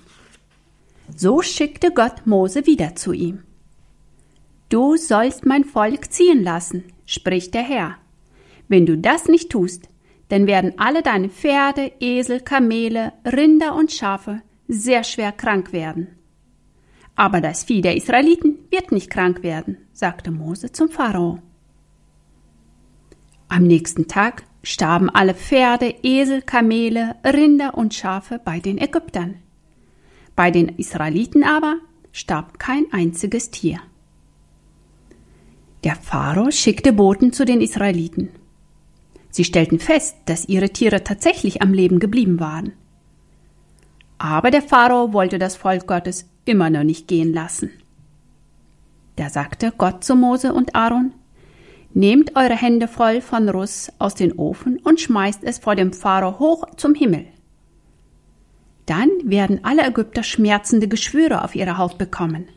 So 1.17 1.43
schickte 1.43 1.93
Gott 1.93 2.27
Mose 2.27 2.67
wieder 2.67 2.97
zu 2.97 3.13
ihm. 3.13 3.43
Du 4.69 4.97
sollst 4.97 5.47
mein 5.47 5.65
Volk 5.65 6.13
ziehen 6.13 6.43
lassen, 6.43 6.85
spricht 7.07 7.55
der 7.55 7.63
Herr. 7.63 7.97
Wenn 8.69 8.87
du 8.87 8.97
das 8.97 9.27
nicht 9.27 9.51
tust, 9.51 9.89
dann 10.29 10.47
werden 10.47 10.75
alle 10.79 11.03
deine 11.03 11.29
Pferde, 11.29 11.91
Esel, 11.99 12.41
Kamele, 12.41 13.13
Rinder 13.25 13.75
und 13.75 13.91
Schafe 13.93 14.43
sehr 14.69 15.03
schwer 15.03 15.33
krank 15.33 15.73
werden. 15.73 16.07
Aber 17.17 17.41
das 17.41 17.65
Vieh 17.65 17.81
der 17.81 17.97
Israeliten 17.97 18.61
wird 18.71 18.93
nicht 18.93 19.11
krank 19.11 19.43
werden, 19.43 19.77
sagte 19.93 20.31
Mose 20.31 20.71
zum 20.71 20.89
Pharao. 20.89 21.41
Am 23.49 23.65
nächsten 23.65 24.07
Tag 24.07 24.45
starben 24.63 25.11
alle 25.11 25.35
Pferde, 25.35 25.93
Esel, 26.05 26.43
Kamele, 26.43 27.17
Rinder 27.25 27.77
und 27.77 27.93
Schafe 27.93 28.41
bei 28.43 28.61
den 28.61 28.79
Ägyptern. 28.79 29.43
Bei 30.41 30.51
den 30.51 30.71
Israeliten 30.71 31.45
aber 31.45 31.77
starb 32.13 32.59
kein 32.59 32.87
einziges 32.93 33.51
Tier. 33.51 33.79
Der 35.85 35.97
Pharao 35.97 36.51
schickte 36.51 36.95
Boten 36.95 37.35
zu 37.35 37.45
den 37.45 37.61
Israeliten. 37.61 38.31
Sie 39.29 39.45
stellten 39.45 39.79
fest, 39.79 40.17
dass 40.25 40.49
ihre 40.49 40.71
Tiere 40.71 41.05
tatsächlich 41.05 41.61
am 41.61 41.75
Leben 41.75 41.99
geblieben 41.99 42.41
waren. 42.41 42.73
Aber 44.17 44.51
der 44.51 44.63
Pharao 44.63 45.13
wollte 45.13 45.39
das 45.39 45.57
Volk 45.57 45.87
Gottes 45.87 46.27
immer 46.47 46.71
noch 46.71 46.85
nicht 46.85 47.07
gehen 47.07 47.35
lassen. 47.35 47.69
Da 49.17 49.29
sagte 49.29 49.75
Gott 49.77 50.05
zu 50.05 50.17
Mose 50.17 50.55
und 50.55 50.75
Aaron, 50.75 51.13
Nehmt 51.93 52.35
eure 52.35 52.57
Hände 52.57 52.89
voll 52.89 53.21
von 53.21 53.47
Russ 53.51 53.93
aus 53.99 54.15
dem 54.15 54.39
Ofen 54.39 54.79
und 54.85 55.03
schmeißt 55.03 55.45
es 55.45 55.59
vor 55.59 55.77
dem 55.77 55.93
Pharao 55.93 56.39
hoch 56.39 56.65
zum 56.77 56.95
Himmel. 56.95 57.27
Dann 58.91 59.11
werden 59.23 59.61
alle 59.63 59.87
Ägypter 59.87 60.25
schmerzende 60.25 60.89
Geschwüre 60.89 61.45
auf 61.45 61.55
ihre 61.55 61.79
Haut 61.79 61.97
bekommen. 61.97 62.49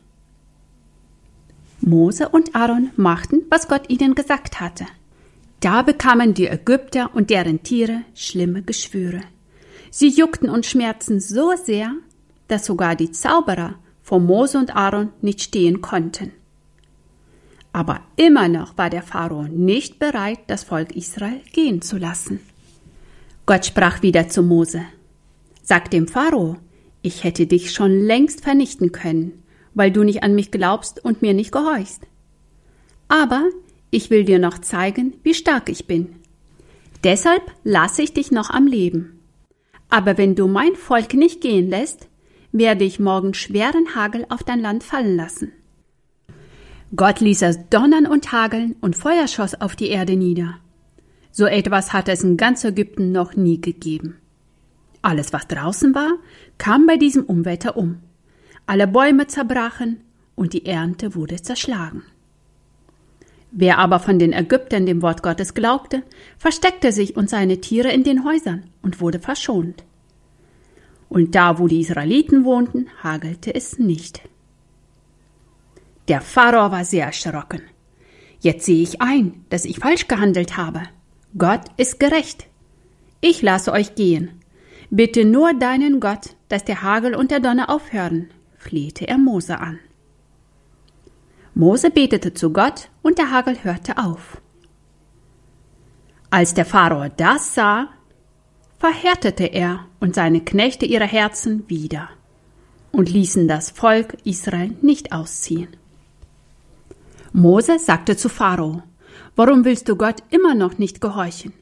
Mose 1.80 2.28
und 2.28 2.56
Aaron 2.56 2.90
machten, 2.96 3.42
was 3.50 3.68
Gott 3.68 3.88
ihnen 3.88 4.16
gesagt 4.16 4.58
hatte. 4.58 4.84
Da 5.60 5.82
bekamen 5.82 6.34
die 6.34 6.48
Ägypter 6.48 7.14
und 7.14 7.30
deren 7.30 7.62
Tiere 7.62 8.00
schlimme 8.16 8.62
Geschwüre. 8.62 9.20
Sie 9.92 10.08
juckten 10.08 10.50
und 10.50 10.66
schmerzten 10.66 11.20
so 11.20 11.52
sehr, 11.54 11.92
dass 12.48 12.66
sogar 12.66 12.96
die 12.96 13.12
Zauberer 13.12 13.76
vor 14.02 14.18
Mose 14.18 14.58
und 14.58 14.74
Aaron 14.74 15.10
nicht 15.20 15.40
stehen 15.40 15.82
konnten. 15.82 16.32
Aber 17.72 18.00
immer 18.16 18.48
noch 18.48 18.76
war 18.76 18.90
der 18.90 19.02
Pharao 19.02 19.44
nicht 19.44 20.00
bereit, 20.00 20.40
das 20.48 20.64
Volk 20.64 20.96
Israel 20.96 21.42
gehen 21.52 21.80
zu 21.80 21.96
lassen. 21.96 22.40
Gott 23.46 23.66
sprach 23.66 24.02
wieder 24.02 24.28
zu 24.28 24.42
Mose. 24.42 24.84
Sag 25.66 25.90
dem 25.90 26.06
Pharao, 26.06 26.58
ich 27.00 27.24
hätte 27.24 27.46
dich 27.46 27.72
schon 27.72 27.98
längst 27.98 28.42
vernichten 28.42 28.92
können, 28.92 29.42
weil 29.72 29.90
du 29.90 30.04
nicht 30.04 30.22
an 30.22 30.34
mich 30.34 30.50
glaubst 30.50 31.02
und 31.02 31.22
mir 31.22 31.32
nicht 31.32 31.52
gehorchst. 31.52 32.02
Aber 33.08 33.48
ich 33.90 34.10
will 34.10 34.24
dir 34.24 34.38
noch 34.38 34.58
zeigen, 34.58 35.14
wie 35.22 35.32
stark 35.32 35.70
ich 35.70 35.86
bin. 35.86 36.16
Deshalb 37.02 37.42
lasse 37.64 38.02
ich 38.02 38.12
dich 38.12 38.30
noch 38.30 38.50
am 38.50 38.66
Leben. 38.66 39.20
Aber 39.88 40.18
wenn 40.18 40.34
du 40.34 40.48
mein 40.48 40.74
Volk 40.74 41.14
nicht 41.14 41.40
gehen 41.40 41.70
lässt, 41.70 42.08
werde 42.52 42.84
ich 42.84 43.00
morgen 43.00 43.32
schweren 43.32 43.94
Hagel 43.94 44.26
auf 44.28 44.42
dein 44.42 44.60
Land 44.60 44.84
fallen 44.84 45.16
lassen. 45.16 45.50
Gott 46.94 47.20
ließ 47.20 47.40
es 47.40 47.58
donnern 47.70 48.06
und 48.06 48.32
hageln 48.32 48.76
und 48.82 48.96
Feuer 48.96 49.28
schoss 49.28 49.58
auf 49.58 49.76
die 49.76 49.88
Erde 49.88 50.14
nieder. 50.14 50.58
So 51.30 51.46
etwas 51.46 51.94
hat 51.94 52.10
es 52.10 52.22
in 52.22 52.36
ganz 52.36 52.64
Ägypten 52.64 53.12
noch 53.12 53.34
nie 53.34 53.62
gegeben. 53.62 54.18
Alles, 55.04 55.34
was 55.34 55.46
draußen 55.48 55.94
war, 55.94 56.12
kam 56.56 56.86
bei 56.86 56.96
diesem 56.96 57.24
Umwetter 57.24 57.76
um. 57.76 57.98
Alle 58.64 58.86
Bäume 58.86 59.26
zerbrachen 59.26 60.00
und 60.34 60.54
die 60.54 60.64
Ernte 60.64 61.14
wurde 61.14 61.36
zerschlagen. 61.42 62.04
Wer 63.50 63.76
aber 63.78 64.00
von 64.00 64.18
den 64.18 64.32
Ägyptern 64.32 64.86
dem 64.86 65.02
Wort 65.02 65.22
Gottes 65.22 65.52
glaubte, 65.52 66.02
versteckte 66.38 66.90
sich 66.90 67.18
und 67.18 67.28
seine 67.28 67.60
Tiere 67.60 67.92
in 67.92 68.02
den 68.02 68.24
Häusern 68.24 68.64
und 68.80 69.02
wurde 69.02 69.18
verschont. 69.18 69.84
Und 71.10 71.34
da, 71.34 71.58
wo 71.58 71.68
die 71.68 71.80
Israeliten 71.80 72.46
wohnten, 72.46 72.86
hagelte 73.02 73.54
es 73.54 73.78
nicht. 73.78 74.22
Der 76.08 76.22
Pharao 76.22 76.72
war 76.72 76.86
sehr 76.86 77.04
erschrocken. 77.04 77.60
Jetzt 78.40 78.64
sehe 78.64 78.82
ich 78.82 79.02
ein, 79.02 79.44
dass 79.50 79.66
ich 79.66 79.80
falsch 79.80 80.08
gehandelt 80.08 80.56
habe. 80.56 80.80
Gott 81.36 81.66
ist 81.76 82.00
gerecht. 82.00 82.46
Ich 83.20 83.42
lasse 83.42 83.70
euch 83.70 83.94
gehen. 83.96 84.40
Bitte 84.90 85.24
nur 85.24 85.54
deinen 85.54 86.00
Gott, 86.00 86.36
dass 86.48 86.64
der 86.64 86.82
Hagel 86.82 87.14
und 87.14 87.30
der 87.30 87.40
Donner 87.40 87.70
aufhören, 87.70 88.30
flehte 88.56 89.08
er 89.08 89.18
Mose 89.18 89.58
an. 89.58 89.78
Mose 91.54 91.90
betete 91.90 92.34
zu 92.34 92.52
Gott 92.52 92.90
und 93.02 93.18
der 93.18 93.30
Hagel 93.30 93.62
hörte 93.62 93.98
auf. 93.98 94.40
Als 96.30 96.54
der 96.54 96.64
Pharao 96.64 97.08
das 97.16 97.54
sah, 97.54 97.88
verhärtete 98.78 99.44
er 99.44 99.86
und 100.00 100.14
seine 100.14 100.40
Knechte 100.40 100.84
ihre 100.84 101.06
Herzen 101.06 101.68
wieder 101.68 102.08
und 102.92 103.08
ließen 103.08 103.48
das 103.48 103.70
Volk 103.70 104.16
Israel 104.24 104.76
nicht 104.82 105.12
ausziehen. 105.12 105.68
Mose 107.32 107.78
sagte 107.78 108.16
zu 108.16 108.28
Pharao, 108.28 108.82
Warum 109.36 109.64
willst 109.64 109.88
du 109.88 109.96
Gott 109.96 110.22
immer 110.30 110.54
noch 110.54 110.78
nicht 110.78 111.00
gehorchen? 111.00 111.52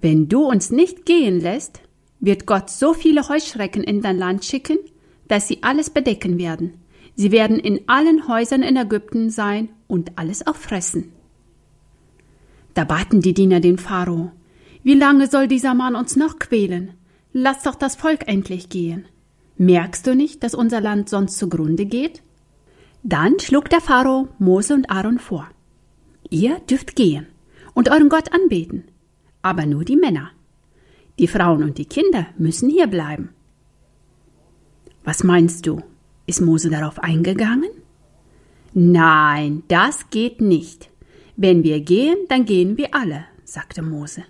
Wenn 0.00 0.28
du 0.28 0.44
uns 0.44 0.70
nicht 0.70 1.06
gehen 1.06 1.40
lässt, 1.40 1.80
wird 2.20 2.46
Gott 2.46 2.70
so 2.70 2.94
viele 2.94 3.28
Heuschrecken 3.28 3.82
in 3.82 4.02
dein 4.02 4.18
Land 4.18 4.44
schicken, 4.44 4.78
dass 5.28 5.48
sie 5.48 5.62
alles 5.62 5.90
bedecken 5.90 6.38
werden. 6.38 6.74
Sie 7.14 7.32
werden 7.32 7.58
in 7.58 7.80
allen 7.88 8.28
Häusern 8.28 8.62
in 8.62 8.76
Ägypten 8.76 9.30
sein 9.30 9.70
und 9.86 10.18
alles 10.18 10.46
auffressen. 10.46 11.12
Da 12.74 12.84
baten 12.84 13.22
die 13.22 13.32
Diener 13.32 13.60
den 13.60 13.78
Pharao, 13.78 14.32
wie 14.82 14.94
lange 14.94 15.26
soll 15.26 15.48
dieser 15.48 15.74
Mann 15.74 15.96
uns 15.96 16.14
noch 16.14 16.38
quälen? 16.38 16.92
Lass 17.32 17.62
doch 17.62 17.74
das 17.74 17.96
Volk 17.96 18.28
endlich 18.28 18.68
gehen. 18.68 19.06
Merkst 19.56 20.06
du 20.06 20.14
nicht, 20.14 20.42
dass 20.42 20.54
unser 20.54 20.80
Land 20.80 21.08
sonst 21.08 21.38
zugrunde 21.38 21.86
geht? 21.86 22.22
Dann 23.02 23.38
schlug 23.40 23.70
der 23.70 23.80
Pharao 23.80 24.28
Mose 24.38 24.74
und 24.74 24.90
Aaron 24.90 25.18
vor. 25.18 25.48
Ihr 26.28 26.60
dürft 26.70 26.96
gehen 26.96 27.26
und 27.74 27.90
euren 27.90 28.08
Gott 28.08 28.32
anbeten, 28.32 28.84
aber 29.42 29.66
nur 29.66 29.84
die 29.84 29.96
Männer. 29.96 30.30
Die 31.18 31.28
Frauen 31.28 31.62
und 31.62 31.78
die 31.78 31.86
Kinder 31.86 32.26
müssen 32.36 32.68
hier 32.68 32.86
bleiben. 32.86 33.30
Was 35.04 35.24
meinst 35.24 35.66
du? 35.66 35.82
Ist 36.26 36.40
Mose 36.40 36.68
darauf 36.68 36.98
eingegangen? 36.98 37.70
Nein, 38.74 39.62
das 39.68 40.10
geht 40.10 40.40
nicht. 40.40 40.90
Wenn 41.36 41.62
wir 41.62 41.80
gehen, 41.80 42.16
dann 42.28 42.44
gehen 42.44 42.76
wir 42.76 42.94
alle, 42.94 43.24
sagte 43.44 43.82
Mose. 43.82 44.24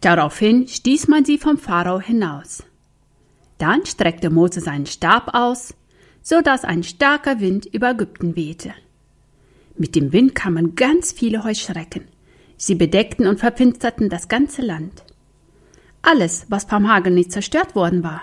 Daraufhin 0.00 0.68
stieß 0.68 1.08
man 1.08 1.24
sie 1.24 1.38
vom 1.38 1.58
Pharao 1.58 2.00
hinaus. 2.00 2.62
Dann 3.58 3.84
streckte 3.86 4.30
Mose 4.30 4.60
seinen 4.60 4.86
Stab 4.86 5.34
aus, 5.34 5.74
so 6.22 6.40
dass 6.40 6.64
ein 6.64 6.82
starker 6.82 7.40
Wind 7.40 7.66
über 7.66 7.90
Ägypten 7.90 8.36
wehte. 8.36 8.72
Mit 9.76 9.96
dem 9.96 10.12
Wind 10.12 10.34
kamen 10.34 10.74
ganz 10.74 11.12
viele 11.12 11.42
Heuschrecken. 11.44 12.04
Sie 12.56 12.74
bedeckten 12.74 13.26
und 13.26 13.40
verfinsterten 13.40 14.08
das 14.08 14.28
ganze 14.28 14.62
Land. 14.62 15.04
Alles, 16.02 16.46
was 16.48 16.64
vom 16.64 16.88
Hagel 16.88 17.12
nicht 17.12 17.32
zerstört 17.32 17.74
worden 17.74 18.02
war, 18.02 18.22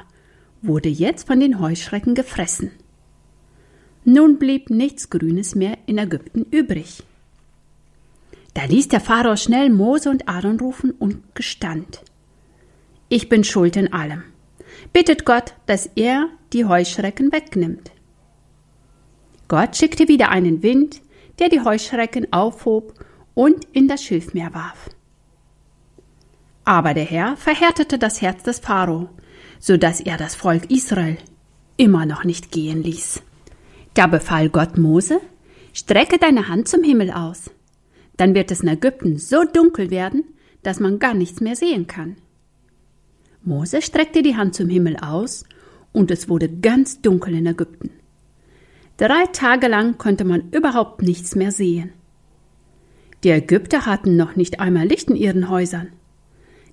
wurde 0.61 0.89
jetzt 0.89 1.27
von 1.27 1.39
den 1.39 1.59
Heuschrecken 1.59 2.15
gefressen. 2.15 2.71
Nun 4.03 4.39
blieb 4.39 4.69
nichts 4.69 5.09
Grünes 5.09 5.55
mehr 5.55 5.77
in 5.85 5.97
Ägypten 5.97 6.45
übrig. 6.51 7.03
Da 8.53 8.65
ließ 8.65 8.89
der 8.89 8.99
Pharao 8.99 9.35
schnell 9.35 9.69
Mose 9.69 10.09
und 10.09 10.27
Aaron 10.27 10.59
rufen 10.59 10.91
und 10.91 11.35
gestand. 11.35 12.01
Ich 13.09 13.29
bin 13.29 13.43
schuld 13.43 13.75
in 13.75 13.93
allem. 13.93 14.23
Bittet 14.93 15.25
Gott, 15.25 15.53
dass 15.65 15.89
er 15.95 16.29
die 16.53 16.65
Heuschrecken 16.65 17.31
wegnimmt. 17.31 17.91
Gott 19.47 19.75
schickte 19.75 20.07
wieder 20.07 20.29
einen 20.29 20.63
Wind, 20.63 21.01
der 21.39 21.49
die 21.49 21.61
Heuschrecken 21.61 22.31
aufhob 22.31 22.93
und 23.41 23.65
in 23.73 23.87
das 23.87 24.03
Schilfmeer 24.03 24.53
warf. 24.53 24.91
Aber 26.63 26.93
der 26.93 27.05
Herr 27.05 27.37
verhärtete 27.37 27.97
das 27.97 28.21
Herz 28.21 28.43
des 28.43 28.59
Pharao, 28.59 29.09
so 29.57 29.77
dass 29.77 29.99
er 29.99 30.15
das 30.15 30.35
Volk 30.35 30.69
Israel 30.69 31.17
immer 31.75 32.05
noch 32.05 32.23
nicht 32.23 32.51
gehen 32.51 32.83
ließ. 32.83 33.23
Da 33.95 34.05
befahl 34.05 34.49
Gott 34.49 34.77
Mose, 34.77 35.21
strecke 35.73 36.19
deine 36.19 36.49
Hand 36.49 36.67
zum 36.67 36.83
Himmel 36.83 37.09
aus. 37.09 37.49
Dann 38.15 38.35
wird 38.35 38.51
es 38.51 38.59
in 38.59 38.67
Ägypten 38.67 39.17
so 39.17 39.43
dunkel 39.43 39.89
werden, 39.89 40.23
dass 40.61 40.79
man 40.79 40.99
gar 40.99 41.15
nichts 41.15 41.41
mehr 41.41 41.55
sehen 41.55 41.87
kann. 41.87 42.17
Mose 43.41 43.81
streckte 43.81 44.21
die 44.21 44.37
Hand 44.37 44.53
zum 44.53 44.69
Himmel 44.69 44.97
aus, 44.97 45.45
und 45.93 46.11
es 46.11 46.29
wurde 46.29 46.47
ganz 46.47 47.01
dunkel 47.01 47.33
in 47.33 47.47
Ägypten. 47.47 47.89
Drei 48.97 49.25
Tage 49.33 49.67
lang 49.67 49.97
konnte 49.97 50.25
man 50.25 50.51
überhaupt 50.51 51.01
nichts 51.01 51.33
mehr 51.35 51.51
sehen. 51.51 51.91
Die 53.23 53.29
Ägypter 53.29 53.85
hatten 53.85 54.15
noch 54.15 54.35
nicht 54.35 54.59
einmal 54.59 54.87
Licht 54.87 55.09
in 55.09 55.15
ihren 55.15 55.49
Häusern. 55.49 55.89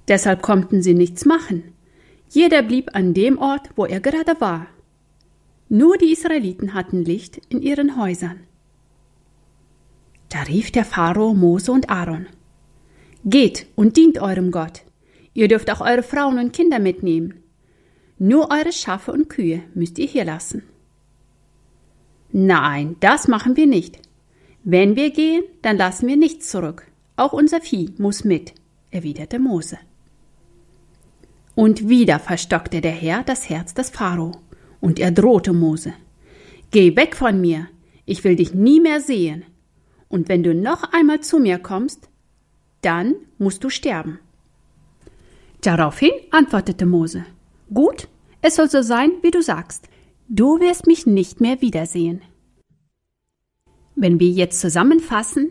Deshalb 0.09 0.43
konnten 0.43 0.83
sie 0.83 0.95
nichts 0.95 1.27
machen. 1.27 1.75
Jeder 2.31 2.63
blieb 2.63 2.95
an 2.95 3.13
dem 3.15 3.39
Ort, 3.39 3.71
wo 3.77 3.85
er 3.85 4.01
gerade 4.01 4.41
war. 4.41 4.67
Nur 5.69 5.99
die 5.99 6.13
Israeliten 6.13 6.73
hatten 6.73 7.05
Licht 7.05 7.41
in 7.51 7.61
ihren 7.61 8.01
Häusern. 8.01 8.41
Da 10.31 10.43
rief 10.43 10.71
der 10.71 10.85
Pharao 10.85 11.35
Mose 11.35 11.73
und 11.73 11.91
Aaron. 11.91 12.27
Geht 13.25 13.67
und 13.77 13.97
dient 13.97 14.19
eurem 14.21 14.51
Gott. 14.51 14.83
Ihr 15.35 15.49
dürft 15.49 15.71
auch 15.71 15.81
eure 15.81 16.03
Frauen 16.03 16.39
und 16.39 16.53
Kinder 16.53 16.79
mitnehmen. 16.79 17.35
Nur 18.19 18.51
eure 18.51 18.73
Schafe 18.73 19.13
und 19.13 19.29
Kühe 19.29 19.63
müsst 19.75 19.99
ihr 19.99 20.07
hier 20.07 20.25
lassen. 20.25 20.63
Nein, 22.33 22.97
das 23.01 23.29
machen 23.29 23.57
wir 23.57 23.67
nicht. 23.67 24.01
Wenn 24.65 24.97
wir 24.97 25.11
gehen, 25.11 25.45
dann 25.63 25.77
lassen 25.77 26.09
wir 26.09 26.17
nichts 26.17 26.51
zurück. 26.51 26.87
Auch 27.17 27.33
unser 27.33 27.61
Vieh 27.61 27.95
muss 27.99 28.25
mit, 28.25 28.55
erwiderte 28.91 29.39
Mose. 29.39 29.79
Und 31.55 31.89
wieder 31.89 32.19
verstockte 32.19 32.81
der 32.81 32.93
Herr 32.93 33.23
das 33.25 33.49
Herz 33.49 33.75
des 33.75 33.91
Pharao, 33.91 34.33
und 34.81 35.01
er 35.01 35.11
drohte 35.11 35.53
Mose. 35.53 35.93
Geh 36.71 36.95
weg 36.97 37.17
von 37.17 37.41
mir, 37.41 37.69
ich 38.05 38.23
will 38.25 38.37
dich 38.37 38.55
nie 38.55 38.81
mehr 38.81 39.01
sehen. 39.01 39.45
Und 40.09 40.29
wenn 40.29 40.43
du 40.43 40.55
noch 40.55 40.93
einmal 40.93 41.21
zu 41.21 41.39
mir 41.39 41.59
kommst, 41.59 42.09
dann 42.83 43.15
musst 43.39 43.65
du 43.65 43.71
sterben. 43.71 44.19
Daraufhin 45.61 46.13
antwortete 46.31 46.87
Mose. 46.87 47.25
Gut, 47.73 48.09
es 48.41 48.57
soll 48.57 48.71
so 48.71 48.83
sein, 48.83 49.11
wie 49.23 49.31
du 49.31 49.43
sagst. 49.43 49.89
Du 50.29 50.61
wirst 50.61 50.87
mich 50.87 51.07
nicht 51.07 51.41
mehr 51.41 51.61
wiedersehen. 51.61 52.23
Wenn 54.01 54.21
wir 54.21 54.29
jetzt 54.29 54.61
zusammenfassen, 54.61 55.51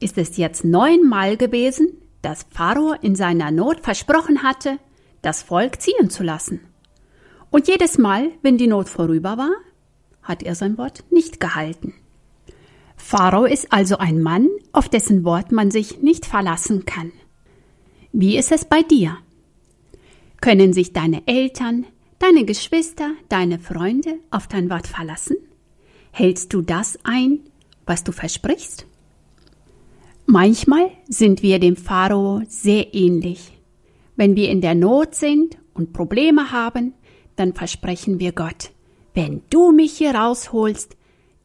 ist 0.00 0.18
es 0.18 0.36
jetzt 0.36 0.64
neunmal 0.64 1.36
gewesen, 1.36 1.92
dass 2.20 2.44
Pharao 2.50 2.94
in 3.00 3.14
seiner 3.14 3.52
Not 3.52 3.82
versprochen 3.82 4.42
hatte, 4.42 4.80
das 5.22 5.44
Volk 5.44 5.80
ziehen 5.80 6.10
zu 6.10 6.24
lassen. 6.24 6.58
Und 7.50 7.68
jedes 7.68 7.98
Mal, 7.98 8.32
wenn 8.42 8.58
die 8.58 8.66
Not 8.66 8.88
vorüber 8.88 9.38
war, 9.38 9.52
hat 10.24 10.42
er 10.42 10.56
sein 10.56 10.76
Wort 10.76 11.04
nicht 11.12 11.38
gehalten. 11.38 11.94
Pharao 12.96 13.44
ist 13.44 13.72
also 13.72 13.96
ein 13.96 14.20
Mann, 14.20 14.48
auf 14.72 14.88
dessen 14.88 15.22
Wort 15.22 15.52
man 15.52 15.70
sich 15.70 16.02
nicht 16.02 16.26
verlassen 16.26 16.84
kann. 16.84 17.12
Wie 18.12 18.36
ist 18.36 18.50
es 18.50 18.64
bei 18.64 18.82
dir? 18.82 19.18
Können 20.40 20.72
sich 20.72 20.92
deine 20.92 21.28
Eltern, 21.28 21.86
deine 22.18 22.44
Geschwister, 22.44 23.12
deine 23.28 23.60
Freunde 23.60 24.18
auf 24.32 24.48
dein 24.48 24.68
Wort 24.68 24.88
verlassen? 24.88 25.36
Hältst 26.10 26.52
du 26.52 26.60
das 26.60 26.98
ein, 27.04 27.38
was 27.86 28.04
du 28.04 28.12
versprichst? 28.12 28.86
Manchmal 30.26 30.90
sind 31.08 31.42
wir 31.42 31.58
dem 31.58 31.76
Pharao 31.76 32.42
sehr 32.48 32.94
ähnlich. 32.94 33.58
Wenn 34.16 34.36
wir 34.36 34.50
in 34.50 34.60
der 34.60 34.74
Not 34.74 35.14
sind 35.14 35.58
und 35.74 35.92
Probleme 35.92 36.52
haben, 36.52 36.94
dann 37.36 37.54
versprechen 37.54 38.20
wir 38.20 38.32
Gott, 38.32 38.70
wenn 39.14 39.42
du 39.50 39.72
mich 39.72 39.98
hier 39.98 40.14
rausholst, 40.14 40.96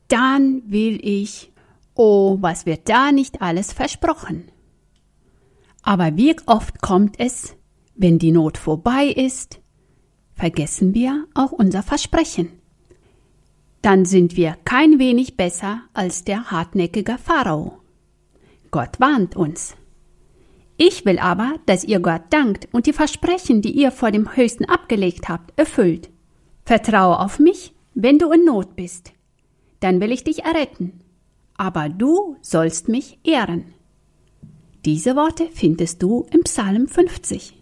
dann 0.07 0.63
will 0.67 0.99
ich. 1.01 1.51
Oh, 1.95 2.37
was 2.39 2.65
wird 2.65 2.87
da 2.87 3.11
nicht 3.11 3.41
alles 3.41 3.73
versprochen? 3.73 4.51
Aber 5.81 6.15
wie 6.15 6.35
oft 6.45 6.81
kommt 6.81 7.19
es, 7.19 7.55
wenn 7.95 8.19
die 8.19 8.31
Not 8.31 8.57
vorbei 8.57 9.07
ist, 9.07 9.59
vergessen 10.35 10.93
wir 10.93 11.25
auch 11.33 11.51
unser 11.51 11.81
Versprechen. 11.81 12.51
Dann 13.81 14.05
sind 14.05 14.35
wir 14.35 14.57
kein 14.65 14.99
wenig 14.99 15.37
besser 15.37 15.81
als 15.93 16.23
der 16.23 16.51
hartnäckige 16.51 17.17
Pharao. 17.17 17.79
Gott 18.71 18.99
warnt 18.99 19.35
uns. 19.35 19.75
Ich 20.77 21.05
will 21.05 21.17
aber, 21.19 21.55
dass 21.65 21.83
ihr 21.83 21.99
Gott 21.99 22.23
dankt 22.29 22.67
und 22.71 22.85
die 22.85 22.93
Versprechen, 22.93 23.61
die 23.61 23.71
ihr 23.71 23.91
vor 23.91 24.11
dem 24.11 24.35
Höchsten 24.35 24.65
abgelegt 24.65 25.27
habt, 25.27 25.57
erfüllt. 25.57 26.09
Vertraue 26.65 27.19
auf 27.19 27.39
mich, 27.39 27.73
wenn 27.95 28.19
du 28.19 28.31
in 28.31 28.45
Not 28.45 28.75
bist. 28.75 29.13
Dann 29.79 29.99
will 30.01 30.11
ich 30.11 30.23
dich 30.23 30.43
erretten. 30.43 30.99
Aber 31.55 31.89
du 31.89 32.37
sollst 32.41 32.89
mich 32.89 33.17
ehren. 33.23 33.73
Diese 34.85 35.15
Worte 35.15 35.49
findest 35.51 36.03
du 36.03 36.27
im 36.31 36.43
Psalm 36.43 36.87
50. 36.87 37.55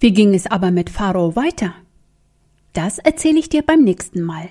Wie 0.00 0.12
ging 0.12 0.34
es 0.34 0.46
aber 0.48 0.72
mit 0.72 0.90
Pharao 0.90 1.36
weiter? 1.36 1.74
Das 2.72 2.98
erzähle 2.98 3.38
ich 3.38 3.48
dir 3.48 3.62
beim 3.62 3.82
nächsten 3.82 4.22
Mal. 4.22 4.48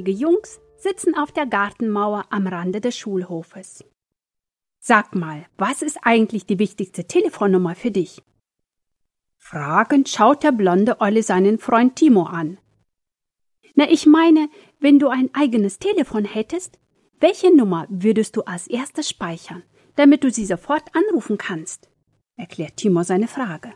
Einige 0.00 0.12
Jungs 0.12 0.60
sitzen 0.78 1.14
auf 1.14 1.30
der 1.30 1.44
Gartenmauer 1.44 2.24
am 2.30 2.46
Rande 2.46 2.80
des 2.80 2.96
Schulhofes. 2.96 3.84
Sag 4.78 5.14
mal, 5.14 5.44
was 5.58 5.82
ist 5.82 5.98
eigentlich 6.00 6.46
die 6.46 6.58
wichtigste 6.58 7.04
Telefonnummer 7.04 7.74
für 7.74 7.90
dich? 7.90 8.22
Fragend 9.36 10.08
schaut 10.08 10.42
der 10.42 10.52
blonde 10.52 11.02
Olle 11.02 11.22
seinen 11.22 11.58
Freund 11.58 11.96
Timo 11.96 12.22
an. 12.22 12.56
Na, 13.74 13.90
ich 13.90 14.06
meine, 14.06 14.48
wenn 14.78 14.98
du 14.98 15.08
ein 15.08 15.28
eigenes 15.34 15.78
Telefon 15.78 16.24
hättest, 16.24 16.78
welche 17.18 17.54
Nummer 17.54 17.86
würdest 17.90 18.36
du 18.36 18.44
als 18.44 18.68
erstes 18.68 19.06
speichern, 19.06 19.64
damit 19.96 20.24
du 20.24 20.30
sie 20.30 20.46
sofort 20.46 20.84
anrufen 20.94 21.36
kannst? 21.36 21.90
erklärt 22.36 22.78
Timo 22.78 23.02
seine 23.02 23.28
Frage. 23.28 23.74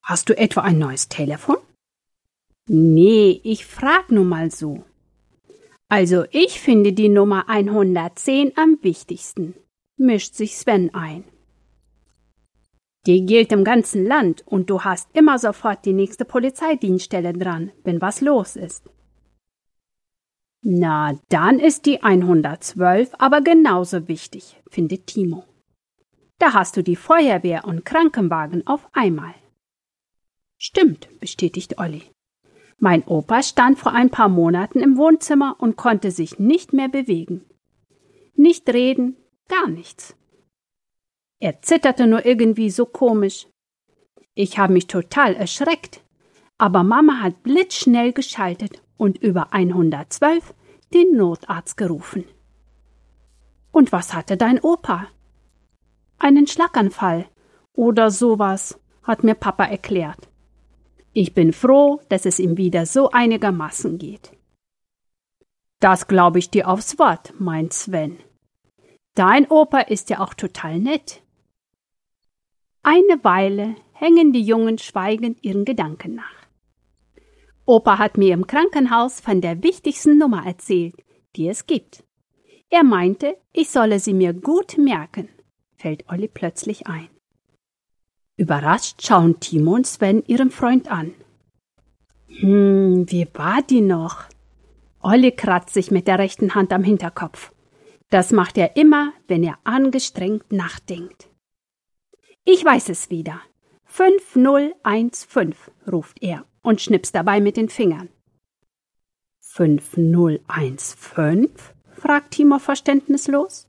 Hast 0.00 0.30
du 0.30 0.38
etwa 0.38 0.62
ein 0.62 0.78
neues 0.78 1.10
Telefon? 1.10 1.58
Nee, 2.66 3.40
ich 3.44 3.66
frag 3.66 4.10
nur 4.10 4.24
mal 4.24 4.50
so. 4.50 4.84
Also 5.88 6.24
ich 6.30 6.60
finde 6.60 6.92
die 6.92 7.10
Nummer 7.10 7.48
110 7.48 8.52
am 8.56 8.78
wichtigsten, 8.82 9.54
mischt 9.96 10.34
sich 10.34 10.56
Sven 10.56 10.94
ein. 10.94 11.24
Die 13.06 13.26
gilt 13.26 13.52
im 13.52 13.64
ganzen 13.64 14.06
Land 14.06 14.46
und 14.46 14.70
du 14.70 14.82
hast 14.82 15.14
immer 15.14 15.38
sofort 15.38 15.84
die 15.84 15.92
nächste 15.92 16.24
Polizeidienststelle 16.24 17.34
dran, 17.34 17.70
wenn 17.84 18.00
was 18.00 18.22
los 18.22 18.56
ist. 18.56 18.88
Na, 20.62 21.20
dann 21.28 21.58
ist 21.58 21.84
die 21.84 22.02
112 22.02 23.10
aber 23.18 23.42
genauso 23.42 24.08
wichtig, 24.08 24.58
findet 24.70 25.06
Timo. 25.06 25.44
Da 26.38 26.54
hast 26.54 26.78
du 26.78 26.82
die 26.82 26.96
Feuerwehr 26.96 27.66
und 27.66 27.84
Krankenwagen 27.84 28.66
auf 28.66 28.88
einmal. 28.94 29.34
Stimmt, 30.56 31.08
bestätigt 31.20 31.78
Olli. 31.78 32.13
Mein 32.78 33.04
Opa 33.04 33.42
stand 33.42 33.78
vor 33.78 33.92
ein 33.92 34.10
paar 34.10 34.28
Monaten 34.28 34.80
im 34.80 34.96
Wohnzimmer 34.96 35.56
und 35.58 35.76
konnte 35.76 36.10
sich 36.10 36.38
nicht 36.38 36.72
mehr 36.72 36.88
bewegen. 36.88 37.44
Nicht 38.34 38.68
reden, 38.68 39.16
gar 39.48 39.68
nichts. 39.68 40.16
Er 41.38 41.62
zitterte 41.62 42.06
nur 42.06 42.26
irgendwie 42.26 42.70
so 42.70 42.86
komisch. 42.86 43.46
Ich 44.34 44.58
habe 44.58 44.72
mich 44.72 44.86
total 44.86 45.34
erschreckt, 45.34 46.02
aber 46.58 46.82
Mama 46.82 47.20
hat 47.20 47.42
blitzschnell 47.42 48.12
geschaltet 48.12 48.82
und 48.96 49.18
über 49.18 49.52
112 49.52 50.54
den 50.92 51.16
Notarzt 51.16 51.76
gerufen. 51.76 52.24
Und 53.70 53.92
was 53.92 54.14
hatte 54.14 54.36
dein 54.36 54.60
Opa? 54.60 55.08
Einen 56.18 56.46
Schlaganfall 56.46 57.26
oder 57.72 58.10
sowas, 58.10 58.80
hat 59.02 59.24
mir 59.24 59.34
Papa 59.34 59.64
erklärt. 59.64 60.28
Ich 61.16 61.32
bin 61.32 61.52
froh, 61.52 62.00
dass 62.08 62.26
es 62.26 62.40
ihm 62.40 62.56
wieder 62.56 62.86
so 62.86 63.10
einigermaßen 63.10 63.98
geht. 63.98 64.32
Das 65.78 66.08
glaube 66.08 66.40
ich 66.40 66.50
dir 66.50 66.68
aufs 66.68 66.98
Wort, 66.98 67.32
meint 67.38 67.72
Sven. 67.72 68.18
Dein 69.14 69.48
Opa 69.48 69.78
ist 69.78 70.10
ja 70.10 70.18
auch 70.18 70.34
total 70.34 70.80
nett. 70.80 71.22
Eine 72.82 73.22
Weile 73.22 73.76
hängen 73.92 74.32
die 74.32 74.42
Jungen 74.42 74.78
schweigend 74.78 75.38
ihren 75.44 75.64
Gedanken 75.64 76.16
nach. 76.16 76.48
Opa 77.64 77.98
hat 77.98 78.18
mir 78.18 78.34
im 78.34 78.48
Krankenhaus 78.48 79.20
von 79.20 79.40
der 79.40 79.62
wichtigsten 79.62 80.18
Nummer 80.18 80.44
erzählt, 80.44 80.96
die 81.36 81.46
es 81.46 81.66
gibt. 81.66 82.02
Er 82.70 82.82
meinte, 82.82 83.36
ich 83.52 83.70
solle 83.70 84.00
sie 84.00 84.14
mir 84.14 84.32
gut 84.32 84.76
merken, 84.78 85.28
fällt 85.76 86.10
Olli 86.10 86.26
plötzlich 86.26 86.88
ein. 86.88 87.13
Überrascht 88.36 89.06
schauen 89.06 89.38
Timo 89.38 89.74
und 89.74 89.86
Sven 89.86 90.24
ihren 90.26 90.50
Freund 90.50 90.90
an. 90.90 91.14
Hm, 92.26 93.08
wie 93.08 93.28
war 93.32 93.62
die 93.62 93.80
noch? 93.80 94.24
Olli 95.00 95.32
kratzt 95.32 95.74
sich 95.74 95.90
mit 95.90 96.08
der 96.08 96.18
rechten 96.18 96.54
Hand 96.54 96.72
am 96.72 96.82
Hinterkopf. 96.82 97.52
Das 98.10 98.32
macht 98.32 98.58
er 98.58 98.76
immer, 98.76 99.12
wenn 99.28 99.44
er 99.44 99.58
angestrengt 99.64 100.52
nachdenkt. 100.52 101.28
Ich 102.44 102.64
weiß 102.64 102.88
es 102.88 103.10
wieder. 103.10 103.40
5015, 103.84 105.54
ruft 105.90 106.22
er 106.22 106.44
und 106.62 106.80
schnipst 106.80 107.14
dabei 107.14 107.40
mit 107.40 107.56
den 107.56 107.68
Fingern. 107.68 108.08
5015? 109.40 111.50
fragt 111.92 112.32
Timo 112.32 112.58
verständnislos. 112.58 113.68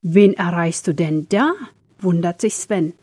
Wen 0.00 0.32
erreichst 0.34 0.86
du 0.86 0.94
denn 0.94 1.28
da? 1.28 1.52
wundert 1.98 2.40
sich 2.40 2.54
Sven. 2.54 2.94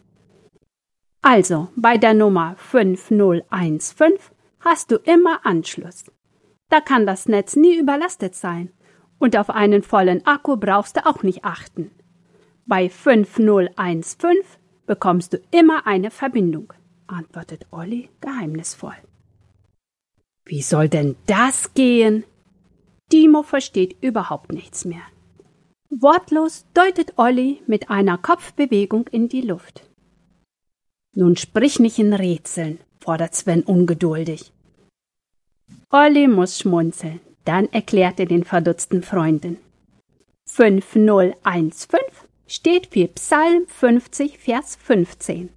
Also, 1.23 1.69
bei 1.77 1.97
der 1.97 2.13
Nummer 2.13 2.55
5015 2.57 4.19
hast 4.59 4.91
du 4.91 4.97
immer 4.97 5.45
Anschluss. 5.45 6.03
Da 6.69 6.81
kann 6.81 7.05
das 7.05 7.27
Netz 7.29 7.55
nie 7.55 7.77
überlastet 7.77 8.35
sein. 8.35 8.73
Und 9.19 9.37
auf 9.37 9.49
einen 9.49 9.83
vollen 9.83 10.25
Akku 10.25 10.57
brauchst 10.57 10.97
du 10.97 11.05
auch 11.05 11.23
nicht 11.23 11.45
achten. 11.45 11.91
Bei 12.65 12.89
5015 12.89 14.31
bekommst 14.85 15.31
du 15.31 15.37
immer 15.51 15.87
eine 15.87 16.11
Verbindung, 16.11 16.73
antwortet 17.07 17.67
Olli 17.71 18.09
geheimnisvoll. 18.19 18.95
Wie 20.43 20.61
soll 20.61 20.89
denn 20.89 21.15
das 21.25 21.73
gehen? 21.73 22.25
Timo 23.09 23.43
versteht 23.43 23.95
überhaupt 24.01 24.51
nichts 24.51 24.83
mehr. 24.83 25.03
Wortlos 25.89 26.65
deutet 26.73 27.13
Olli 27.17 27.61
mit 27.65 27.89
einer 27.89 28.17
Kopfbewegung 28.17 29.07
in 29.07 29.29
die 29.29 29.41
Luft. 29.41 29.87
Nun 31.15 31.35
sprich 31.35 31.79
nicht 31.79 31.99
in 31.99 32.13
Rätseln, 32.13 32.79
fordert 32.99 33.35
Sven 33.35 33.63
ungeduldig. 33.63 34.51
Olli 35.91 36.27
muss 36.27 36.59
schmunzeln, 36.59 37.19
dann 37.45 37.71
erklärt 37.71 38.19
er 38.19 38.25
den 38.25 38.43
verdutzten 38.43 39.03
Freunden. 39.03 39.57
5015 40.47 41.99
steht 42.47 42.87
für 42.87 43.07
Psalm 43.09 43.67
50, 43.67 44.39
Vers 44.39 44.75
15. 44.75 45.49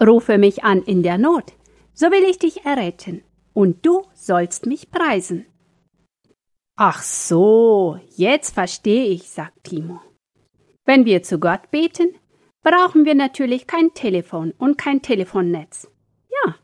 Rufe 0.00 0.38
mich 0.38 0.64
an 0.64 0.82
in 0.82 1.02
der 1.02 1.18
Not, 1.18 1.52
so 1.92 2.10
will 2.10 2.24
ich 2.28 2.38
dich 2.38 2.64
erretten, 2.64 3.22
und 3.52 3.84
du 3.84 4.02
sollst 4.14 4.66
mich 4.66 4.90
preisen. 4.90 5.46
Ach 6.76 7.02
so, 7.02 7.98
jetzt 8.16 8.54
verstehe 8.54 9.06
ich, 9.06 9.30
sagt 9.30 9.64
Timo. 9.64 10.00
Wenn 10.84 11.04
wir 11.04 11.22
zu 11.22 11.38
Gott 11.38 11.70
beten, 11.70 12.14
brauchen 12.64 13.04
wir 13.04 13.14
natürlich 13.14 13.68
kein 13.68 13.94
Telefon 13.94 14.52
und 14.58 14.76
kein 14.76 15.02
Telefonnetz. 15.02 15.88
Ja, 16.28 16.56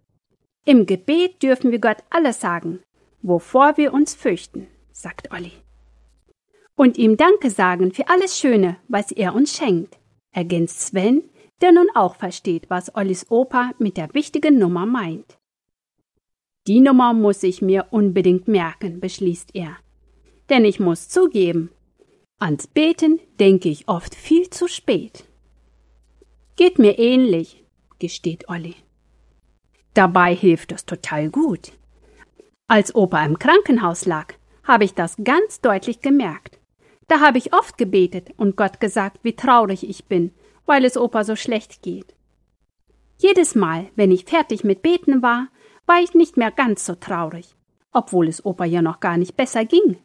im 0.64 0.86
Gebet 0.86 1.42
dürfen 1.42 1.70
wir 1.70 1.78
Gott 1.78 1.98
alles 2.10 2.40
sagen, 2.40 2.80
wovor 3.22 3.76
wir 3.76 3.92
uns 3.92 4.14
fürchten, 4.14 4.66
sagt 4.90 5.30
Olli. 5.30 5.52
Und 6.74 6.98
ihm 6.98 7.16
Danke 7.16 7.50
sagen 7.50 7.92
für 7.92 8.08
alles 8.08 8.38
Schöne, 8.38 8.78
was 8.88 9.12
er 9.12 9.34
uns 9.34 9.56
schenkt, 9.56 9.98
ergänzt 10.32 10.80
Sven, 10.80 11.22
der 11.60 11.72
nun 11.72 11.88
auch 11.94 12.16
versteht, 12.16 12.70
was 12.70 12.94
Ollis 12.94 13.30
Opa 13.30 13.72
mit 13.78 13.98
der 13.98 14.12
wichtigen 14.14 14.58
Nummer 14.58 14.86
meint. 14.86 15.38
Die 16.66 16.80
Nummer 16.80 17.12
muss 17.12 17.42
ich 17.42 17.60
mir 17.60 17.86
unbedingt 17.90 18.48
merken, 18.48 19.00
beschließt 19.00 19.50
er. 19.54 19.76
Denn 20.48 20.64
ich 20.64 20.80
muss 20.80 21.08
zugeben, 21.10 21.70
ans 22.38 22.66
Beten 22.66 23.20
denke 23.38 23.68
ich 23.68 23.88
oft 23.88 24.14
viel 24.14 24.48
zu 24.48 24.66
spät. 24.66 25.24
Geht 26.60 26.78
mir 26.78 26.98
ähnlich, 26.98 27.64
gesteht 28.00 28.50
Olli. 28.50 28.76
Dabei 29.94 30.34
hilft 30.34 30.72
es 30.72 30.84
total 30.84 31.30
gut. 31.30 31.72
Als 32.68 32.94
Opa 32.94 33.24
im 33.24 33.38
Krankenhaus 33.38 34.04
lag, 34.04 34.34
habe 34.64 34.84
ich 34.84 34.92
das 34.92 35.16
ganz 35.24 35.62
deutlich 35.62 36.02
gemerkt. 36.02 36.58
Da 37.08 37.20
habe 37.20 37.38
ich 37.38 37.54
oft 37.54 37.78
gebetet 37.78 38.34
und 38.36 38.58
Gott 38.58 38.78
gesagt, 38.78 39.20
wie 39.22 39.34
traurig 39.34 39.88
ich 39.88 40.04
bin, 40.04 40.32
weil 40.66 40.84
es 40.84 40.98
Opa 40.98 41.24
so 41.24 41.34
schlecht 41.34 41.80
geht. 41.80 42.14
Jedes 43.16 43.54
Mal, 43.54 43.88
wenn 43.96 44.12
ich 44.12 44.26
fertig 44.26 44.62
mit 44.62 44.82
Beten 44.82 45.22
war, 45.22 45.48
war 45.86 46.02
ich 46.02 46.12
nicht 46.12 46.36
mehr 46.36 46.50
ganz 46.50 46.84
so 46.84 46.94
traurig, 46.94 47.56
obwohl 47.90 48.28
es 48.28 48.44
Opa 48.44 48.66
ja 48.66 48.82
noch 48.82 49.00
gar 49.00 49.16
nicht 49.16 49.34
besser 49.34 49.64
ging. 49.64 49.96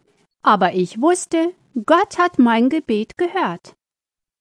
Aber 0.42 0.74
ich 0.74 1.02
wusste, 1.02 1.54
Gott 1.86 2.18
hat 2.18 2.40
mein 2.40 2.70
Gebet 2.70 3.18
gehört. 3.18 3.76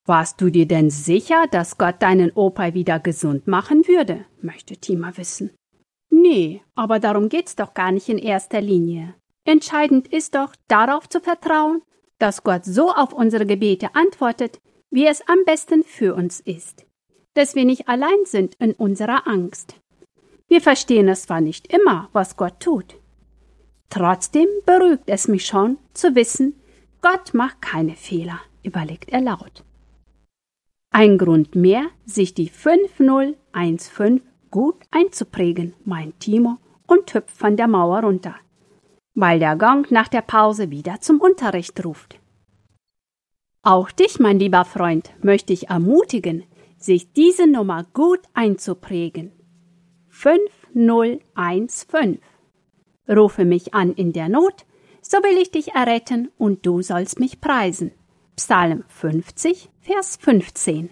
Warst 0.06 0.40
du 0.40 0.50
dir 0.50 0.66
denn 0.66 0.90
sicher, 0.90 1.46
dass 1.50 1.78
Gott 1.78 1.96
deinen 2.00 2.30
Opa 2.32 2.74
wieder 2.74 3.00
gesund 3.00 3.46
machen 3.46 3.88
würde? 3.88 4.26
möchte 4.42 4.76
Tima 4.76 5.16
wissen. 5.16 5.50
Nee, 6.10 6.62
aber 6.74 7.00
darum 7.00 7.30
geht's 7.30 7.56
doch 7.56 7.72
gar 7.72 7.90
nicht 7.90 8.10
in 8.10 8.18
erster 8.18 8.60
Linie. 8.60 9.14
Entscheidend 9.46 10.08
ist 10.08 10.34
doch, 10.34 10.54
darauf 10.68 11.08
zu 11.08 11.20
vertrauen, 11.20 11.82
dass 12.18 12.44
Gott 12.44 12.66
so 12.66 12.90
auf 12.90 13.14
unsere 13.14 13.46
Gebete 13.46 13.94
antwortet, 13.94 14.60
wie 14.90 15.06
es 15.06 15.26
am 15.26 15.38
besten 15.46 15.82
für 15.84 16.14
uns 16.14 16.38
ist, 16.38 16.86
dass 17.32 17.54
wir 17.54 17.64
nicht 17.64 17.88
allein 17.88 18.24
sind 18.26 18.56
in 18.56 18.72
unserer 18.72 19.26
Angst. 19.26 19.74
Wir 20.48 20.60
verstehen 20.60 21.08
es 21.08 21.22
zwar 21.22 21.40
nicht 21.40 21.72
immer, 21.72 22.10
was 22.12 22.36
Gott 22.36 22.60
tut. 22.60 22.96
Trotzdem 23.88 24.48
beruhigt 24.66 25.04
es 25.06 25.28
mich 25.28 25.46
schon 25.46 25.78
zu 25.94 26.14
wissen, 26.14 26.60
Gott 27.00 27.32
macht 27.32 27.62
keine 27.62 27.96
Fehler, 27.96 28.40
überlegt 28.62 29.10
er 29.10 29.22
laut. 29.22 29.64
Ein 30.96 31.18
Grund 31.18 31.56
mehr, 31.56 31.86
sich 32.06 32.34
die 32.34 32.48
5015 32.48 34.22
gut 34.52 34.76
einzuprägen, 34.92 35.74
meint 35.84 36.20
Timo 36.20 36.58
und 36.86 37.12
hüpft 37.12 37.36
von 37.36 37.56
der 37.56 37.66
Mauer 37.66 38.02
runter, 38.02 38.36
weil 39.12 39.40
der 39.40 39.56
Gong 39.56 39.88
nach 39.90 40.06
der 40.06 40.22
Pause 40.22 40.70
wieder 40.70 41.00
zum 41.00 41.20
Unterricht 41.20 41.84
ruft. 41.84 42.20
Auch 43.62 43.90
dich, 43.90 44.20
mein 44.20 44.38
lieber 44.38 44.64
Freund, 44.64 45.12
möchte 45.20 45.52
ich 45.52 45.68
ermutigen, 45.68 46.44
sich 46.78 47.12
diese 47.12 47.48
Nummer 47.48 47.86
gut 47.92 48.20
einzuprägen. 48.32 49.32
5015. 50.10 52.20
Rufe 53.08 53.44
mich 53.44 53.74
an 53.74 53.94
in 53.94 54.12
der 54.12 54.28
Not, 54.28 54.64
so 55.02 55.16
will 55.24 55.42
ich 55.42 55.50
dich 55.50 55.74
erretten 55.74 56.30
und 56.38 56.64
du 56.64 56.82
sollst 56.82 57.18
mich 57.18 57.40
preisen. 57.40 57.90
Psalm 58.36 58.84
50, 58.88 59.70
Vers 59.82 60.16
15. 60.18 60.90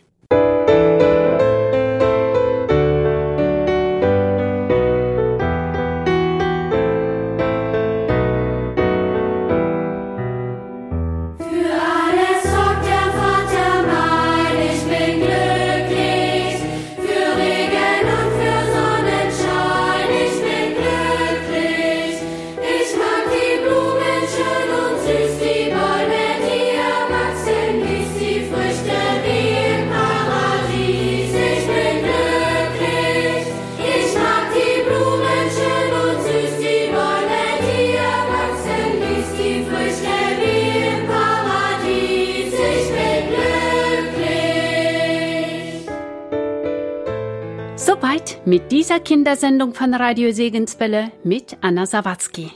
mit 48.45 48.73
dieser 48.73 48.99
Kindersendung 48.99 49.73
von 49.73 49.95
Radio 49.95 50.33
Segenswelle 50.33 51.13
mit 51.23 51.57
Anna 51.61 51.87
Sawatzki. 51.87 52.51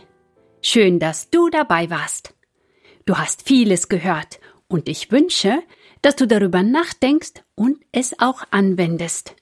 Schön, 0.60 0.98
dass 0.98 1.30
du 1.30 1.48
dabei 1.48 1.90
warst. 1.90 2.34
Du 3.04 3.16
hast 3.16 3.46
vieles 3.46 3.88
gehört 3.88 4.40
und 4.66 4.88
ich 4.88 5.12
wünsche, 5.12 5.62
dass 6.02 6.16
du 6.16 6.26
darüber 6.26 6.64
nachdenkst 6.64 7.44
und 7.54 7.78
es 7.92 8.18
auch 8.18 8.42
anwendest. 8.50 9.36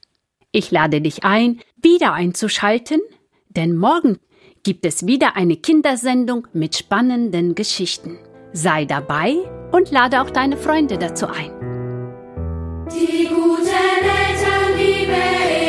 Ich 0.53 0.71
lade 0.71 1.01
dich 1.01 1.25
ein, 1.25 1.61
wieder 1.81 2.13
einzuschalten, 2.13 3.01
denn 3.49 3.75
morgen 3.75 4.19
gibt 4.63 4.85
es 4.85 5.07
wieder 5.07 5.37
eine 5.37 5.57
Kindersendung 5.57 6.47
mit 6.53 6.77
spannenden 6.77 7.55
Geschichten. 7.55 8.19
Sei 8.53 8.85
dabei 8.85 9.35
und 9.73 9.91
lade 9.91 10.21
auch 10.21 10.31
deine 10.31 10.59
Freunde 10.59 10.99
dazu 10.99 11.27
ein. 11.27 11.53
Die 12.91 13.29
gute 13.29 13.71
Elternliebe 14.03 15.64